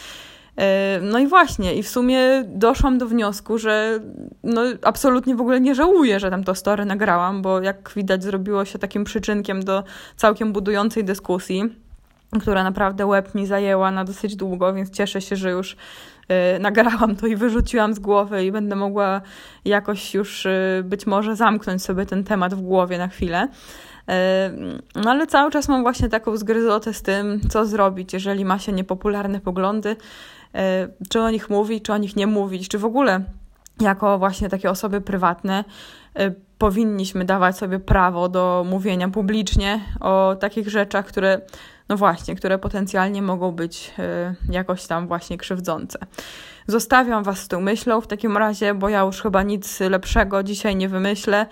E, 0.56 1.00
no 1.02 1.18
i 1.18 1.26
właśnie, 1.26 1.74
i 1.74 1.82
w 1.82 1.88
sumie 1.88 2.44
doszłam 2.46 2.98
do 2.98 3.06
wniosku, 3.06 3.58
że 3.58 4.00
no 4.42 4.62
absolutnie 4.82 5.36
w 5.36 5.40
ogóle 5.40 5.60
nie 5.60 5.74
żałuję, 5.74 6.20
że 6.20 6.30
tam 6.30 6.44
to 6.44 6.54
story 6.54 6.84
nagrałam, 6.84 7.42
bo 7.42 7.60
jak 7.60 7.92
widać 7.96 8.24
zrobiło 8.24 8.64
się 8.64 8.78
takim 8.78 9.04
przyczynkiem 9.04 9.62
do 9.62 9.84
całkiem 10.16 10.52
budującej 10.52 11.04
dyskusji, 11.04 11.62
która 12.40 12.64
naprawdę 12.64 13.06
łeb 13.06 13.34
mi 13.34 13.46
zajęła 13.46 13.90
na 13.90 14.04
dosyć 14.04 14.36
długo, 14.36 14.72
więc 14.74 14.90
cieszę 14.90 15.20
się, 15.20 15.36
że 15.36 15.50
już 15.50 15.72
y, 15.76 16.58
nagrałam 16.60 17.16
to 17.16 17.26
i 17.26 17.36
wyrzuciłam 17.36 17.94
z 17.94 17.98
głowy 17.98 18.44
i 18.44 18.52
będę 18.52 18.76
mogła 18.76 19.20
jakoś 19.64 20.14
już 20.14 20.46
y, 20.46 20.82
być 20.84 21.06
może 21.06 21.36
zamknąć 21.36 21.82
sobie 21.82 22.06
ten 22.06 22.24
temat 22.24 22.54
w 22.54 22.60
głowie 22.60 22.98
na 22.98 23.08
chwilę. 23.08 23.48
No 24.94 25.10
ale 25.10 25.26
cały 25.26 25.50
czas 25.50 25.68
mam 25.68 25.82
właśnie 25.82 26.08
taką 26.08 26.36
zgryzotę 26.36 26.92
z 26.92 27.02
tym, 27.02 27.40
co 27.50 27.66
zrobić, 27.66 28.12
jeżeli 28.12 28.44
ma 28.44 28.58
się 28.58 28.72
niepopularne 28.72 29.40
poglądy, 29.40 29.96
E, 29.96 30.41
czy 31.08 31.20
o 31.20 31.30
nich 31.30 31.50
mówić, 31.50 31.84
czy 31.84 31.92
o 31.92 31.98
nich 31.98 32.16
nie 32.16 32.26
mówić, 32.26 32.68
czy 32.68 32.78
w 32.78 32.84
ogóle 32.84 33.24
jako 33.80 34.18
właśnie 34.18 34.48
takie 34.48 34.70
osoby 34.70 35.00
prywatne 35.00 35.64
e, 36.14 36.30
powinniśmy 36.58 37.24
dawać 37.24 37.56
sobie 37.56 37.78
prawo 37.78 38.28
do 38.28 38.66
mówienia 38.68 39.08
publicznie 39.08 39.80
o 40.00 40.36
takich 40.40 40.68
rzeczach, 40.68 41.06
które, 41.06 41.40
no 41.88 41.96
właśnie, 41.96 42.34
które 42.34 42.58
potencjalnie 42.58 43.22
mogą 43.22 43.52
być 43.52 43.92
e, 43.98 44.34
jakoś 44.50 44.86
tam 44.86 45.08
właśnie 45.08 45.38
krzywdzące. 45.38 45.98
Zostawiam 46.66 47.24
Was 47.24 47.38
z 47.38 47.48
tą 47.48 47.60
myślą 47.60 48.00
w 48.00 48.06
takim 48.06 48.36
razie, 48.36 48.74
bo 48.74 48.88
ja 48.88 49.00
już 49.00 49.22
chyba 49.22 49.42
nic 49.42 49.80
lepszego 49.80 50.42
dzisiaj 50.42 50.76
nie 50.76 50.88
wymyślę. 50.88 51.46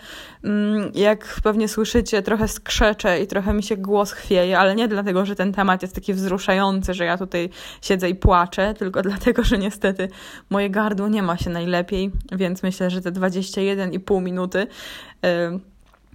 Mm, 0.45 0.93
jak 0.95 1.41
pewnie 1.43 1.69
słyszycie, 1.69 2.23
trochę 2.23 2.49
skrzeczę 2.49 3.21
i 3.21 3.27
trochę 3.27 3.55
mi 3.55 3.63
się 3.63 3.77
głos 3.77 4.13
chwieje, 4.13 4.59
ale 4.59 4.75
nie 4.75 4.89
dlatego, 4.89 5.27
że 5.27 5.35
ten 5.35 5.53
temat 5.53 5.83
jest 5.83 5.95
taki 5.95 6.15
wzruszający, 6.15 6.95
że 6.95 7.05
ja 7.05 7.19
tutaj 7.19 7.51
siedzę 7.83 8.09
i 8.09 8.15
płaczę, 8.15 8.75
tylko 8.75 9.03
dlatego, 9.11 9.45
że 9.45 9.59
niestety 9.59 10.09
moje 10.51 10.71
gardło 10.71 11.09
nie 11.09 11.23
ma 11.23 11.37
się 11.37 11.51
najlepiej, 11.51 12.11
więc 12.33 12.63
myślę, 12.63 12.91
że 12.91 13.01
te 13.01 13.13
21,5 13.13 14.23
minuty. 14.23 14.67
Yy, 15.23 15.61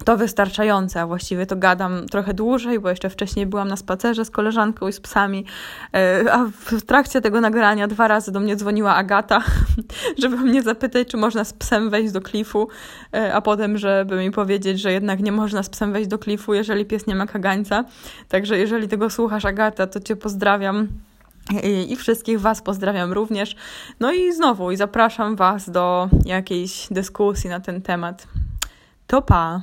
to 0.03 0.17
wystarczające, 0.17 1.01
a 1.01 1.08
właściwie 1.08 1.45
to 1.45 1.55
gadam 1.55 2.08
trochę 2.08 2.34
dłużej, 2.34 2.79
bo 2.79 2.89
jeszcze 2.89 3.10
wcześniej 3.10 3.45
byłam 3.45 3.67
na 3.67 3.75
spacerze 3.75 4.25
z 4.25 4.31
koleżanką 4.31 4.88
i 4.88 4.93
z 4.93 4.99
psami, 4.99 5.45
e, 5.93 6.34
a 6.34 6.45
w 6.45 6.81
trakcie 6.81 7.21
tego 7.21 7.41
nagrania 7.41 7.88
dwa 7.88 8.08
razy 8.08 8.31
do 8.31 8.39
mnie 8.39 8.55
dzwoniła 8.55 8.95
Agata, 8.95 9.43
żeby 10.21 10.38
mnie 10.38 10.63
zapytać, 10.63 11.08
czy 11.08 11.17
można 11.17 11.43
z 11.43 11.53
psem 11.53 11.89
wejść 11.89 12.13
do 12.13 12.21
klifu, 12.21 12.67
e, 13.13 13.34
a 13.34 13.41
potem, 13.41 13.77
żeby 13.77 14.15
mi 14.15 14.31
powiedzieć, 14.31 14.79
że 14.79 14.91
jednak 14.91 15.19
nie 15.19 15.31
można 15.31 15.63
z 15.63 15.69
psem 15.69 15.93
wejść 15.93 16.10
do 16.10 16.19
klifu, 16.19 16.53
jeżeli 16.53 16.86
pies 16.86 17.08
nie 17.08 17.15
ma 17.15 17.27
kagańca. 17.27 17.86
Także 18.29 18.58
jeżeli 18.58 18.88
tego 18.88 19.10
słuchasz, 19.10 19.45
Agata, 19.45 19.88
to 19.88 19.99
cię 19.99 20.15
pozdrawiam. 20.15 20.88
I 21.88 21.95
wszystkich 21.95 22.41
Was 22.41 22.62
pozdrawiam 22.62 23.13
również. 23.13 23.55
No 23.99 24.13
i 24.13 24.34
znowu, 24.34 24.71
i 24.71 24.77
zapraszam 24.77 25.36
Was 25.36 25.69
do 25.69 26.10
jakiejś 26.25 26.88
dyskusji 26.91 27.49
na 27.49 27.60
ten 27.60 27.81
temat. 27.81 28.27
To 29.08 29.22
pa! 29.22 29.62